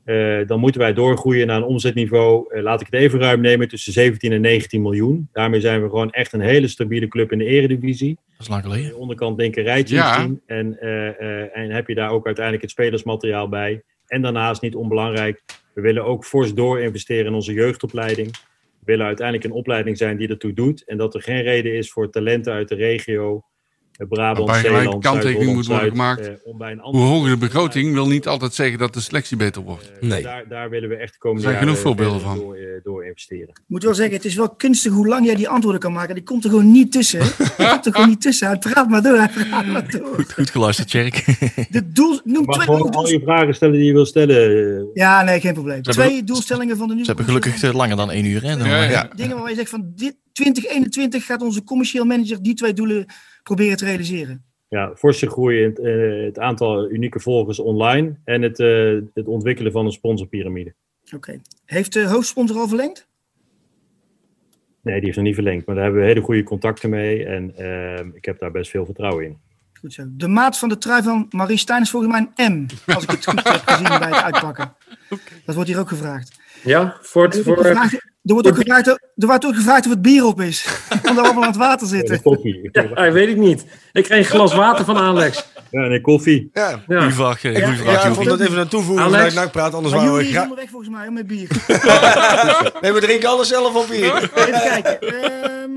[0.03, 3.93] eh, dan moeten wij doorgroeien naar een omzetniveau, laat ik het even ruim nemen, tussen
[3.93, 5.29] 17 en 19 miljoen.
[5.31, 8.15] Daarmee zijn we gewoon echt een hele stabiele club in de eredivisie.
[8.31, 8.89] Dat is lang Aan geleden.
[8.91, 10.21] de onderkant denk ik een rijtje Ja.
[10.21, 10.41] zien.
[10.45, 13.83] En, eh, eh, en heb je daar ook uiteindelijk het spelersmateriaal bij.
[14.07, 18.31] En daarnaast niet onbelangrijk, we willen ook fors door investeren in onze jeugdopleiding.
[18.61, 20.83] We willen uiteindelijk een opleiding zijn die ertoe doet.
[20.83, 23.43] En dat er geen reden is voor talenten uit de regio
[23.97, 26.27] Brabant, Waarbij gelijk Zeeland, kanttekening moet worden gemaakt.
[26.27, 29.37] eh, om bij een Hoe hoger de begroting wil niet altijd zeggen dat de selectie
[29.37, 29.91] beter wordt.
[30.01, 30.21] Eh, Nee.
[30.23, 32.35] daar, daar willen we echt de komende Er zijn genoeg voorbeelden van.
[32.37, 33.47] Door, eh, door investeren.
[33.49, 36.15] Ik moet wel zeggen, het is wel kunstig hoe lang jij die antwoorden kan maken.
[36.15, 37.19] Die komt er gewoon niet tussen.
[37.19, 38.47] Die komt er gewoon niet tussen.
[38.47, 40.13] Hij praat maar door, hij praat maar door.
[40.15, 41.25] Goed, goed geluisterd, Tjerk.
[41.69, 44.77] De doel, noem Maar twee gewoon al je vragen stellen die je wil stellen.
[44.77, 45.83] eh, Ja, nee, geen probleem.
[45.83, 48.43] Ze hebben- Twee doelstellingen van de nieuwe Ze hebben gelukkig eh, langer dan één uur.
[48.43, 48.57] Hè?
[48.57, 49.09] Dan, Ja, eh, ja.
[49.15, 53.05] Dingen waar je zegt van dit 2021 gaat onze commercieel manager die twee doelen
[53.43, 54.43] proberen te realiseren.
[54.67, 59.27] ja, forse groei in het, eh, het aantal unieke volgers online en het, eh, het
[59.27, 60.73] ontwikkelen van een sponsorpyramide.
[61.15, 61.41] Oké.
[61.65, 63.07] Heeft de hoofdsponsor al verlengd?
[64.81, 67.55] Nee, die is nog niet verlengd, maar daar hebben we hele goede contacten mee en
[67.57, 69.37] ehm, ik heb daar best veel vertrouwen in.
[69.79, 70.03] Goed zo.
[70.09, 72.91] De maat van de trui van Marie Stijn is volgens mij een M.
[72.91, 74.75] Als ik het goed heb gezien bij het uitpakken.
[75.45, 76.39] Dat wordt hier ook gevraagd.
[76.63, 77.55] Ja, voor het, voor,
[78.23, 80.65] er wordt ook gevraagd, er wordt ook gevraagd of het bier op is.
[80.89, 82.15] Omdat we allemaal aan het water zitten.
[82.15, 82.69] en koffie.
[82.71, 83.65] ja, weet ik niet.
[83.91, 85.45] Ik kreeg een glas water van Alex.
[85.71, 86.49] Ja, en koffie.
[86.53, 86.97] Ja, Ja.
[86.99, 89.17] Goeie vraag, eh, Ja, goeie ja, vraag, ik vond dat even een toevoeging Alex?
[89.17, 91.47] vanuit NAC praat, anders Maar waren we Jury is gra- onderweg volgens mij, met bier.
[92.81, 94.15] Nee, we drinken alles zelf op hier.
[94.15, 94.99] Even kijken.
[95.23, 95.71] Ehm,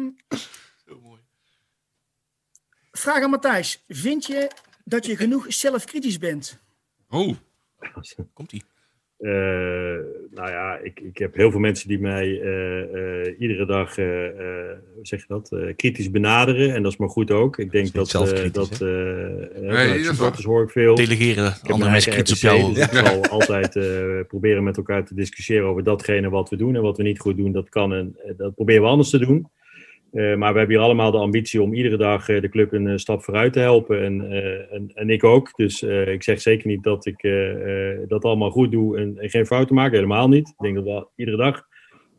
[2.93, 3.85] vraag aan Matthijs.
[3.89, 4.51] Vind je
[4.85, 6.59] dat je genoeg zelfkritisch bent?
[7.11, 7.37] Oh,
[8.35, 8.65] Komt-ie.
[9.19, 9.33] Eh,
[10.31, 13.95] nou ja, ik, ik heb heel veel mensen die mij eh, eh, iedere dag,
[14.97, 16.75] hoe zeg je dat, eh, kritisch benaderen.
[16.75, 17.59] En dat is maar goed ook.
[17.59, 18.89] Ik denk dat, eh, dat eh
[19.61, 20.95] Nee, dat hoor ik veel.
[20.95, 21.47] Delegeren.
[21.47, 22.73] Ik heb Andere mensen kritisch op jou.
[22.75, 23.85] Dus ik zal altijd eh,
[24.29, 26.77] proberen met elkaar te discussiëren over datgene wat we doen.
[26.77, 29.49] En wat we niet goed doen, dat kan en dat proberen we anders te doen.
[30.13, 32.87] Eh, maar we hebben hier allemaal de ambitie om iedere dag eh, de club een
[32.87, 34.05] eh, stap vooruit te helpen.
[34.05, 34.31] En,
[34.71, 35.57] en, en ik ook.
[35.57, 37.23] Dus ik zeg zeker niet dat ik
[38.09, 39.93] dat allemaal goed doe en, en geen fouten maak.
[39.93, 40.49] Helemaal niet.
[40.49, 41.67] Ik denk dat we iedere dag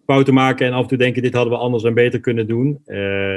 [0.05, 2.81] fouten maken en af en toe denken dit hadden we anders en beter kunnen doen.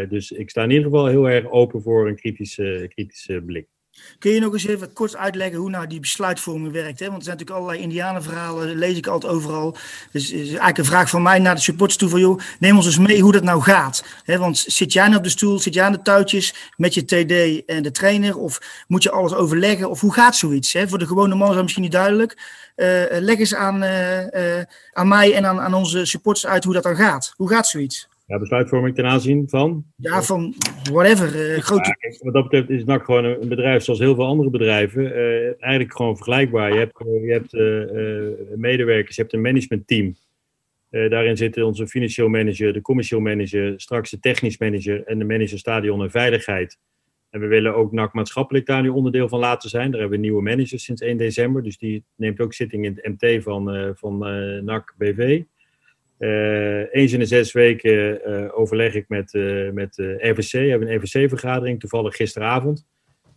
[0.09, 3.69] Dus ik sta in ieder geval heel erg open voor een kritische, kritische blik.
[4.19, 7.01] Kun je nog eens even kort uitleggen hoe nou die besluitvorming werkt?
[7.01, 7.07] Hè?
[7.07, 9.77] Want er zijn natuurlijk allerlei indianenverhalen, lees ik altijd overal.
[10.13, 12.21] Dus is eigenlijk een vraag van mij naar de supporters toe van...
[12.21, 14.05] joh, neem ons eens mee hoe dat nou gaat.
[14.25, 14.39] Hè?
[14.39, 17.65] Want zit jij nou op de stoel, zit jij aan de touwtjes met je TD
[17.67, 18.37] en de trainer?
[18.37, 19.91] Of moet je alles overleggen?
[19.91, 20.73] Of hoe gaat zoiets?
[20.73, 20.89] Hè?
[20.89, 22.37] Voor de gewone man is dat misschien niet duidelijk.
[22.75, 26.75] Eh, leg eens aan, eh, eh, aan mij en aan, aan onze supporters uit hoe
[26.75, 27.33] dat dan gaat.
[27.37, 28.09] Hoe gaat zoiets?
[28.31, 29.85] Ja, besluitvorming ten aanzien van?
[29.97, 30.55] Ja, van
[30.93, 31.97] whatever, eh, grote...
[31.99, 35.14] Ja, wat dat betreft is NAC gewoon een bedrijf zoals heel veel andere bedrijven.
[35.14, 36.72] eh, eigenlijk gewoon vergelijkbaar.
[36.72, 40.16] Je hebt, je hebt eh, medewerkers, je hebt een managementteam.
[40.91, 45.59] Daarin zitten onze financieel manager, de commercieel manager, straks de technisch manager en de manager
[45.59, 46.78] stadion en veiligheid.
[47.31, 49.91] En we willen ook NAC maatschappelijk daar nu onderdeel van laten zijn.
[49.91, 51.62] Daar hebben we nieuwe managers sinds 1 december.
[51.62, 54.18] Dus die neemt ook zitting in het MT van, van
[54.64, 55.43] NAC BV.
[56.21, 60.53] Eh, eens in de zes weken eh, overleg ik met, eh met RVC.
[60.53, 62.87] We hebben een RVC-vergadering, toevallig gisteravond.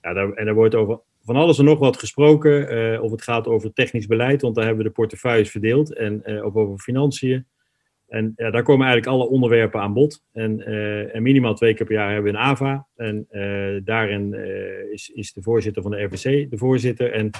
[0.01, 3.01] Ja, daar, en daar wordt over van alles en nog wat gesproken.
[3.01, 5.93] of het gaat over technisch beleid, want daar hebben we de portefeuilles verdeeld.
[5.93, 7.45] En of over financiën.
[8.07, 10.23] En ja, daar komen eigenlijk alle onderwerpen aan bod.
[10.31, 10.63] En,
[11.21, 12.87] minimaal twee keer per jaar hebben we een AVA.
[12.95, 13.27] En
[13.83, 14.33] daarin
[14.91, 17.11] is, is de voorzitter van de RVC de voorzitter.
[17.11, 17.31] En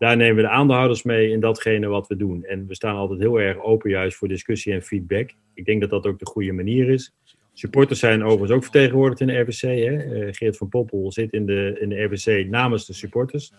[0.00, 2.44] daar nemen we de aandeelhouders mee in datgene wat we doen.
[2.44, 5.30] En we staan altijd heel erg open juist voor discussie en feedback.
[5.54, 7.14] Ik denk dat dat ook de goede manier is.
[7.52, 9.60] Supporters zijn overigens ook vertegenwoordigd in de RVC.
[9.60, 9.96] Hè?
[9.96, 13.52] Eh, Geert van Poppel zit in de, in de RVC namens de supporters.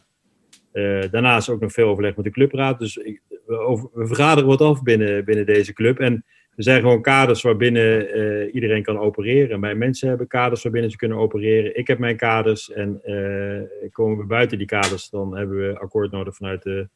[0.72, 2.80] Eh, daarnaast ook nog veel overleg met de clubraad.
[2.80, 6.00] Dus ik, we, over- vergaderen wat af binnen, binnen deze club.
[6.00, 6.26] En
[6.56, 9.60] er zijn gewoon kaders waarbinnen eh, iedereen kan opereren.
[9.60, 11.78] Mijn mensen hebben kaders waarbinnen ze kunnen opereren.
[11.78, 12.72] Ik heb mijn kaders.
[12.72, 16.90] En eh, komen we buiten die kaders, dan hebben we akkoord nodig vanuit de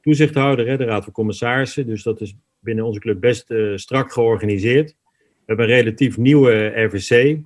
[0.00, 1.86] toezichthouder, hè, de Raad van Commissarissen.
[1.86, 4.96] Dus dat is binnen onze club best eh, strak georganiseerd.
[5.10, 7.38] We hebben een relatief nieuwe RVC.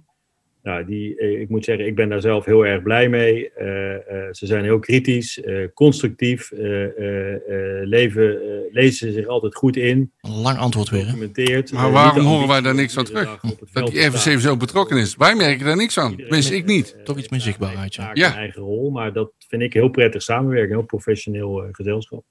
[0.64, 3.52] Nou, die, eh, ik moet zeggen, ik ben daar zelf heel erg blij mee.
[3.52, 8.38] Eh, eh, ze zijn heel kritisch, eh, constructief, eh, eh, eh, leven,
[8.70, 11.14] lezen zich altijd goed in, Een lang antwoord weer.
[11.72, 13.40] Maar waarom horen wij daar niks van terug?
[13.72, 14.40] dat die staan.
[14.40, 15.16] zo betrokken is.
[15.16, 16.16] Wij merken daar niks aan.
[16.16, 16.96] Tenminste, ik niet.
[17.04, 18.10] Toch iets meer zichtbaarheid, ja.
[18.12, 18.32] Ja.
[18.32, 22.24] en eigen rol, maar dat vind ik heel prettig samenwerken, heel professioneel gezelschap.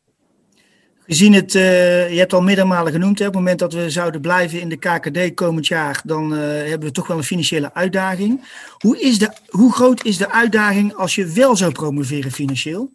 [1.06, 4.22] Gezien het, eh, je hebt al meerdere genoemd, hè, op het moment dat we zouden
[4.22, 8.42] blijven in de KKD komend jaar, dan eh, hebben we toch wel een financiële uitdaging.
[8.78, 12.92] Hoe, is de, hoe groot is de uitdaging als je wel zou promoveren financieel?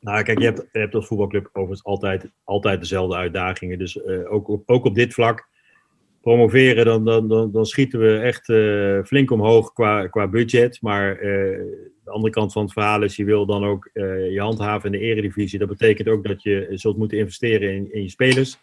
[0.00, 3.78] Nou, kijk, je hebt, je hebt als voetbalclub overigens altijd, altijd dezelfde uitdagingen.
[3.78, 5.48] Dus eh, ook, op, ook op dit vlak
[6.20, 8.44] promoveren, dan, dan, dan, dan schieten we echt
[9.06, 10.78] flink omhoog qua, qua budget.
[10.80, 11.18] Maar
[12.10, 14.98] de andere kant van het verhaal is, je wil dan ook eh, je handhaven in
[14.98, 15.58] de eredivisie.
[15.58, 18.58] Dat betekent ook dat je zult moeten investeren in, in je spelers.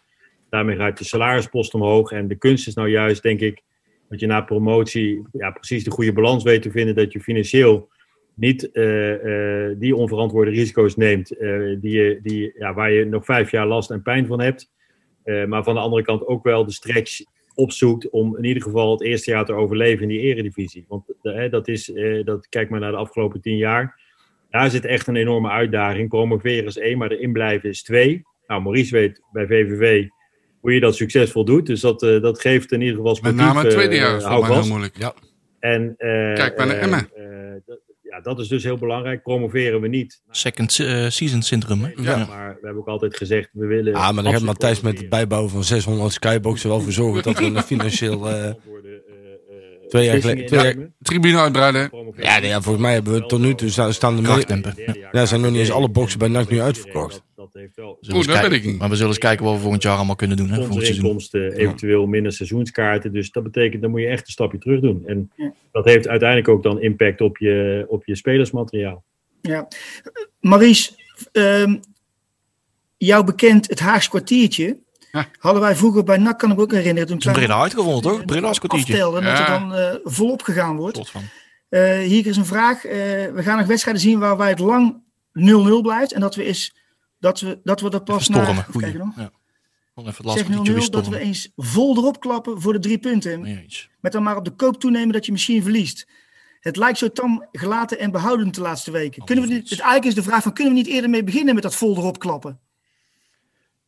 [0.50, 2.12] Daarmee gaat je salarispost omhoog.
[2.12, 3.62] En de kunst is nou juist, denk ik,
[4.08, 6.94] dat je na promotie ja, precies de goede balans weet te vinden.
[6.94, 7.88] Dat je financieel
[8.34, 13.50] niet eh, eh, die onverantwoorde risico's neemt, eh, die die, ja, waar je nog vijf
[13.50, 14.70] jaar last en pijn van hebt.
[15.22, 17.20] Eh, maar van de andere kant ook wel de stretch
[17.58, 20.84] opzoekt om in ieder geval het eerste jaar te overleven in die eredivisie.
[20.88, 24.00] Want eh, hè, dat is, eh, dat, kijk maar naar de afgelopen tien jaar.
[24.50, 26.08] Daar zit echt een enorme uitdaging.
[26.08, 28.22] Promoveren is één, maar erin blijven is twee.
[28.46, 30.08] Nou, Maurice weet bij VVV
[30.60, 31.66] hoe je dat succesvol doet.
[31.66, 34.44] Dus dat, eh, dat geeft in ieder geval Met name het tweede jaar is mij
[34.44, 34.98] heel moeilijk.
[34.98, 35.14] Ja.
[35.58, 37.10] En, eh, Kijk maar naar eh, Emmen.
[37.66, 37.80] dat,
[38.10, 39.22] ja, dat is dus heel belangrijk.
[39.22, 40.22] Promoveren we niet.
[40.30, 41.82] Second eh, season syndroom.
[41.82, 41.90] hè?
[42.02, 42.16] Ja.
[42.26, 43.94] Maar we hebben ook altijd gezegd, we willen...
[43.94, 47.38] Ah, maar daar absoluut Matthijs met het bijbouwen van 600 skyboxen wel voor zorgen dat
[47.38, 48.28] we een financieel...
[48.30, 48.52] eh,
[49.88, 50.94] Twee jaar geleden-.
[51.02, 51.90] Tribune uitbreiden.
[52.16, 55.06] Ja, nee, ja, volgens mij hebben we tot nu toe staan, staan de.
[55.12, 57.22] Ja, zijn nog niet eens alle boxen bij NAC nu uitverkocht.
[57.38, 58.78] Dat, heeft wel We zullen Oeh, eens dat weet kijken- ik niet.
[58.80, 60.48] Maar we zullen eens kijken wat we volgend jaar allemaal kunnen doen.
[60.48, 63.12] Hè, volgend sponsorinkomsten, eventueel minder seizoenskaarten.
[63.12, 65.02] Dus dat betekent, dan moet je echt een stapje terug doen.
[65.06, 65.52] En Ja.
[65.72, 69.04] dat heeft uiteindelijk ook dan impact op je, op je spelersmateriaal.
[69.40, 69.68] Ja.
[70.40, 70.92] Maurice,
[71.32, 71.76] ehm,
[72.96, 74.76] jou bekend het Haags kwartiertje.
[75.12, 75.28] Ja.
[75.38, 77.06] Hadden wij vroeger bij NAC, kan ik me ook herinneren.
[77.06, 78.24] Toen Het is een Breda uitgevonden, toch?
[78.24, 78.92] Breda's kwartiertje.
[78.92, 79.58] Aftelden, dat er Ja.
[79.58, 80.96] dan eh, volop gegaan wordt.
[80.96, 81.22] Soort van.
[81.68, 82.84] Eh, hier is een vraag.
[82.84, 82.92] Eh,
[83.34, 84.96] we gaan nog wedstrijden zien waarbij het lang
[85.32, 86.12] 0-0 blijft.
[86.12, 86.76] En dat we, is,
[87.18, 88.54] dat we, dat, we dat pas Stormen.
[88.54, 88.62] na...
[88.62, 88.90] Goeie.
[88.90, 89.16] Kijk nog.
[89.16, 89.30] Ja.
[89.94, 92.78] Even het Zeg laatste kwartiertje 0-0, weer dat we eens vol erop klappen voor de
[92.78, 93.66] drie punten.
[94.00, 96.06] Met dan maar op de koop toenemen dat je misschien verliest.
[96.60, 99.24] Het lijkt zo tam gelaten en behoudend de laatste weken.
[99.24, 101.54] Kunnen we niet, het eigenlijk is de vraag van, kunnen we niet eerder mee beginnen
[101.54, 102.60] met dat vol erop klappen?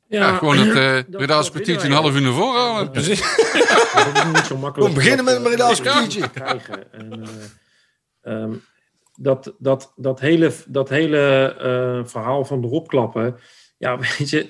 [0.09, 2.85] Ja, gewoon het uh, Breda's een half uur naar voren halen.
[2.85, 4.93] Ja, dat is niet zo makkelijk.
[4.93, 6.93] Kom, beginnen met een Breda's eh, krijgen.
[6.93, 7.29] En,
[8.23, 8.53] eh, ehm,
[9.23, 11.19] dat, dat, dat hele, dat hele
[11.59, 13.37] eh, verhaal van erop klappen.
[13.79, 14.43] Ja, weet je,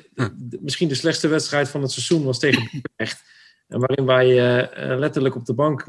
[0.49, 3.23] d- misschien de slechtste wedstrijd van het seizoen was tegen Utrecht.
[3.71, 5.87] En waarin wij eh, eh, letterlijk op de bank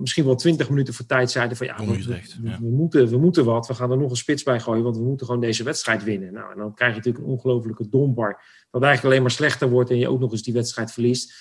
[0.00, 2.58] misschien wel twintig minuten voor tijd zeiden van ja, Jong we, Utrecht, we- ja.
[2.60, 3.66] we moeten, we moeten wat.
[3.66, 6.32] We gaan er nog een spits bij gooien, want we moeten gewoon deze wedstrijd winnen.
[6.32, 8.42] Nou, en dan krijg je natuurlijk een ongelofelijke dombar.
[8.70, 11.32] Dat eigenlijk alleen maar slechter wordt en je ook nog eens die wedstrijd verliest.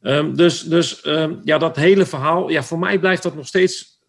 [0.00, 4.00] Ehm, dus dus ehm, ja, dat hele verhaal, ja, voor mij blijft dat nog steeds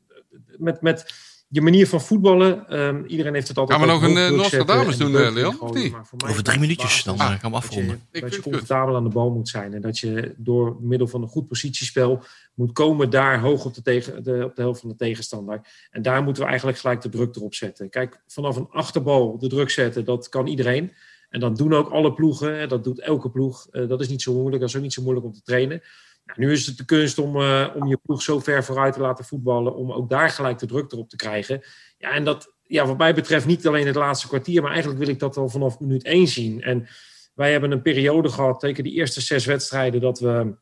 [0.57, 1.13] met, met
[1.49, 2.67] je manier van voetballen.
[2.69, 5.33] Ehm, iedereen heeft het altijd Gaan we nog een, eh, zetten Nostradamus en doen, eh,
[5.33, 5.93] Leon, of niet?
[6.27, 7.93] Over drie minuutjes, dan eh, gaan we dat je- afronden.
[7.95, 8.43] Ik dat vind je het goed.
[8.43, 9.73] comfortabel aan de bal moet zijn.
[9.73, 12.23] En dat je door middel van een goed positiespel
[12.53, 15.61] moet komen daar hoog op de, tegen, de, op de helft van de tegenstander.
[15.91, 17.89] En daar moeten we eigenlijk gelijk de druk erop zetten.
[17.89, 20.91] Kijk, vanaf een achterbal de druk zetten, dat kan iedereen.
[21.29, 22.59] En dat doen ook alle ploegen.
[22.59, 22.67] hè.
[22.67, 23.67] Dat doet elke ploeg.
[23.71, 24.59] Eh, dat is niet zo moeilijk.
[24.59, 25.81] Dat is ook niet zo moeilijk om te trainen.
[26.27, 28.99] Nou, nu is het de kunst om, eh, om je ploeg zo ver vooruit te
[29.01, 29.75] laten voetballen.
[29.75, 31.61] Om ook daar gelijk de druk erop te krijgen.
[31.97, 34.61] Ja, en dat, ja, wat mij betreft niet alleen het laatste kwartier.
[34.61, 36.61] Maar eigenlijk wil ik dat al vanaf minuut één zien.
[36.61, 36.87] En
[37.33, 40.55] wij hebben een periode gehad, zeker die eerste zes wedstrijden, dat we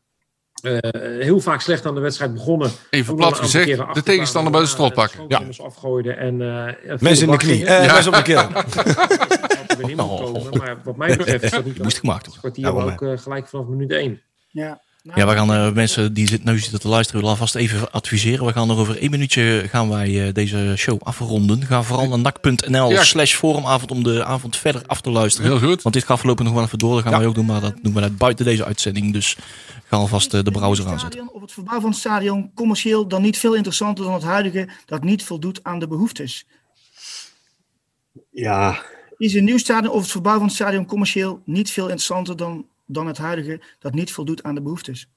[0.61, 0.77] eh,
[1.21, 2.71] heel vaak slecht aan de wedstrijd begonnen.
[2.89, 5.45] Even plat gezegd, de tegenstander bij de strot pakken.
[5.45, 6.47] ons afgooiden en eh,
[6.85, 7.65] ja, Mes volle in de knie.
[7.65, 7.93] Eh, Ja.
[7.93, 8.47] mes op de keel.
[9.67, 10.57] Er komen.
[10.57, 12.39] Maar wat mij betreft is dat niet Moest gemaakt worden.
[12.41, 14.21] kwartier, Ja, maar ook gelijk vanaf minuut één.
[14.47, 14.77] Ja, Nou,
[15.13, 18.45] Ja, we gaan eh, mensen die zit, nu zitten te luisteren, willen alvast even adviseren.
[18.45, 21.65] We gaan er over één minuutje gaan wij eh, deze show afronden.
[21.65, 23.03] Ga vooral naar nak.nl Ja.
[23.03, 25.51] slash forumavond om de avond verder af te luisteren.
[25.51, 25.81] Heel goed.
[25.81, 26.93] Want dit gaat voorlopig nog wel even door.
[26.93, 27.17] Dat gaan Ja.
[27.17, 29.13] wij ook doen, maar dat doen we net buiten deze uitzending.
[29.13, 29.37] Dus
[29.83, 31.11] ga alvast eh, de browser aanzetten.
[31.11, 34.69] stadion Of het verbouw van het stadion commercieel dan niet veel interessanter dan het huidige
[34.85, 36.45] dat niet voldoet aan de behoeftes.
[38.31, 38.81] Ja,
[39.17, 42.65] Is een nieuw stadion of het verbouw van het stadion commercieel niet veel interessanter dan,
[42.85, 45.09] dan het huidige dat niet voldoet aan de behoeftes?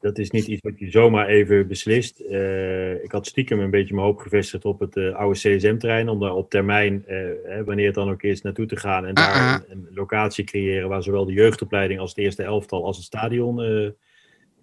[0.00, 2.20] dat is niet iets wat je zomaar even beslist.
[2.20, 6.08] Eh, ik had stiekem een beetje mijn hoop gevestigd op het eh, oude CSM-terrein.
[6.08, 9.06] Om daar op termijn, eh, hè, wanneer het dan ook is, naartoe te gaan.
[9.06, 9.60] En daar Ah, ah.
[9.68, 13.62] een, een locatie creëren waar zowel de jeugdopleiding als het eerste elftal als het stadion
[13.62, 13.90] eh,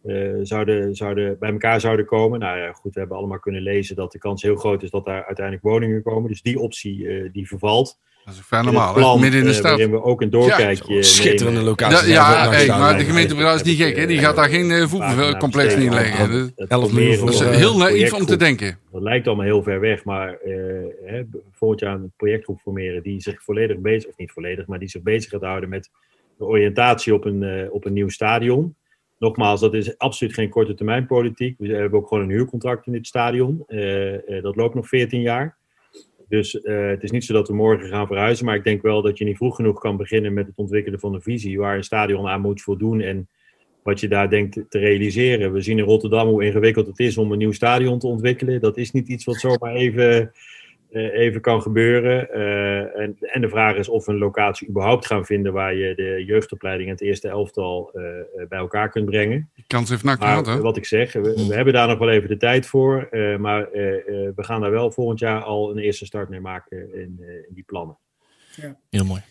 [0.05, 2.39] eh, zouden, zouden, bij elkaar zouden komen.
[2.39, 5.05] Nou ja, goed, we hebben allemaal kunnen lezen dat de kans heel groot is dat
[5.05, 6.29] daar uiteindelijk woningen komen.
[6.29, 7.99] Dus die optie eh, die vervalt.
[8.25, 9.01] Dat is vrij In normaal, het hè?
[9.01, 9.77] plan, midden in de eh, stad.
[9.77, 11.63] we ook een doorkijkje Schitterende nemen.
[11.63, 12.11] locatie.
[12.11, 14.05] Ja, hey, maar de gemeente Breda is niet gek, hè?
[14.05, 16.11] Die gaat daar geen eh, voetbalcomplex neerleggen.
[16.17, 16.39] besteden.
[16.39, 18.77] Dat- Het- het 11 proberen miljoen Dat is eh, heel naïef om te denken.
[18.91, 20.53] Dat lijkt allemaal heel ver weg, maar eh,
[21.05, 21.21] hè,
[21.51, 25.01] volgend jaar een projectgroep formeren die zich volledig bezig, of niet volledig, maar die zich
[25.01, 25.89] bezig gaat houden met
[26.37, 28.75] de oriëntatie op een, op een nieuw stadion.
[29.19, 31.55] Nogmaals, dat is absoluut geen korte termijn politiek.
[31.57, 33.63] We hebben ook gewoon een huurcontract in dit stadion.
[33.67, 35.57] Eh, dat loopt nog 14 jaar.
[36.27, 39.01] Dus eh, het is niet zo dat we morgen gaan verhuizen, maar ik denk wel
[39.01, 41.83] dat je niet vroeg genoeg kan beginnen met het ontwikkelen van een visie waar een
[41.83, 43.27] stadion aan moet voldoen en
[43.83, 45.53] wat je daar denkt te realiseren.
[45.53, 48.61] We zien in Rotterdam hoe ingewikkeld het is om een nieuw stadion te ontwikkelen.
[48.61, 50.31] Dat is niet iets wat zomaar even
[50.95, 52.31] even kan gebeuren.
[52.31, 55.95] Eh, en, en de vraag is of we een locatie überhaupt gaan vinden waar je
[55.95, 59.49] de jeugdopleiding en het eerste elftal eh, eh, bij elkaar kunt brengen.
[59.55, 60.53] Die kans heeft NAC Maar gehad, hè?
[60.55, 63.07] eh, wat ik zeg, we, we hebben daar nog wel even de tijd voor.
[63.11, 64.03] eh, maar eh, eh,
[64.35, 67.53] we gaan daar wel volgend jaar al een eerste start mee maken in, eh, in
[67.53, 67.97] die plannen.
[68.89, 69.21] Heel mooi.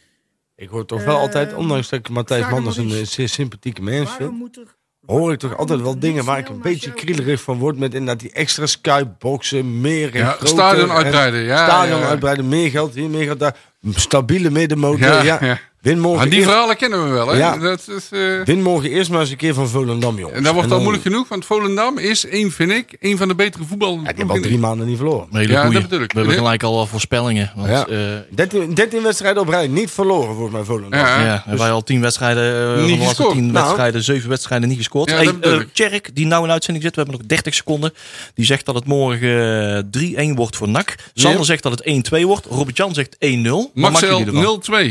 [0.56, 3.82] Ik hoor toch wel Eh, altijd, ondanks dat ik Matthijs Manders een eh, zeer sympathieke
[3.82, 4.76] mens Waarom moet er...
[5.07, 7.78] hoor ik toch altijd wel dingen waar ik een beetje krielerig van word.
[7.78, 10.48] Met inderdaad die extra skyboxen, meer en Ja, groter.
[10.48, 11.40] stadion en uitbreiden.
[11.42, 12.07] Ja, Stadion ja.
[12.07, 13.57] uitbreiden, meer geld hier, meer geld daar.
[13.90, 14.98] Stabiele middenmotor.
[15.24, 15.59] Ja, ja.
[15.85, 17.37] Win morgen, die eerst, verhalen kennen we wel, hè?
[17.39, 17.57] Ja.
[17.59, 20.37] Dat is, eh, win morgen eerst maar eens een keer van Volendam, jongens.
[20.37, 23.28] en dat wordt dan- al moeilijk genoeg, want Volendam is, één, vind ik, een van
[23.28, 24.01] de betere voetballers.
[24.03, 25.26] Ja, die hebben al drie maanden niet verloren.
[25.30, 25.72] Ja, goeie.
[25.80, 26.12] dat bedoel ik.
[26.12, 27.53] We hebben gelijk al voorspellingen.
[27.57, 27.87] Want, Ja.
[27.87, 27.99] eh,
[28.30, 31.01] 13, 13 wedstrijden op rij, niet verloren volgens mij Volendam.
[31.01, 31.24] Ja.
[31.24, 32.43] ja, en wij al tien wedstrijden,
[32.76, 33.32] de laatste gescoord.
[33.32, 33.64] tien Nou.
[33.64, 35.11] wedstrijden, zeven wedstrijden niet gescoord.
[35.11, 35.59] Ja, hey, eh.
[35.72, 37.93] Tjerk, die nou in uitzending zit, we hebben nog 30 seconden.
[38.35, 39.82] Die zegt dat het morgen eh,
[40.30, 40.95] 3-1 wordt voor NAC.
[41.14, 42.47] Sander zegt dat het 1-2 wordt.
[42.51, 43.20] Robert-Jan zegt 1-0.
[43.20, 44.43] Wat maken Marcel jullie ervan?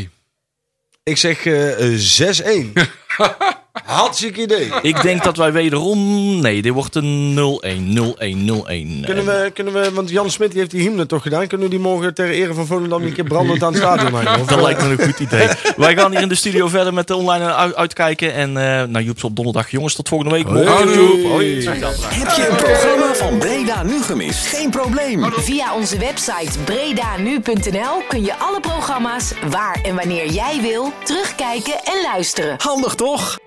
[0.05, 0.09] 0-2.
[1.05, 2.73] Ik zeg eh, eh, 6-1.
[3.85, 4.71] Hartstikke idee.
[4.81, 5.99] Ik denk dat wij wederom...
[6.41, 7.69] Nee, dit wordt een 0-1.
[7.69, 9.05] 0-1, 0-1.
[9.05, 11.47] Kunnen we, kunnen we, want Jan Smit die heeft die hymne toch gedaan.
[11.47, 14.13] Kunnen we die morgen ter ere van Volendam een keer brandend aan het stadion?
[14.13, 15.47] Of, Dat eh, lijkt me een goed idee.
[15.77, 18.33] Wij gaan hier in de studio verder met de online uit- uitkijken.
[18.33, 19.69] En eh naar Joeps op donderdag.
[19.71, 20.45] Jongens, tot volgende week.
[20.47, 20.67] Hoi.
[20.67, 21.31] Hoi, Joep.
[21.31, 21.67] Hoi.
[21.67, 24.45] Heb je een programma van Breda nu gemist?
[24.47, 25.31] Geen probleem.
[25.31, 32.01] Via onze website bredanu.nl kun je alle programma's waar en wanneer jij wil terugkijken en
[32.13, 32.55] luisteren.
[32.57, 33.37] Handig toch?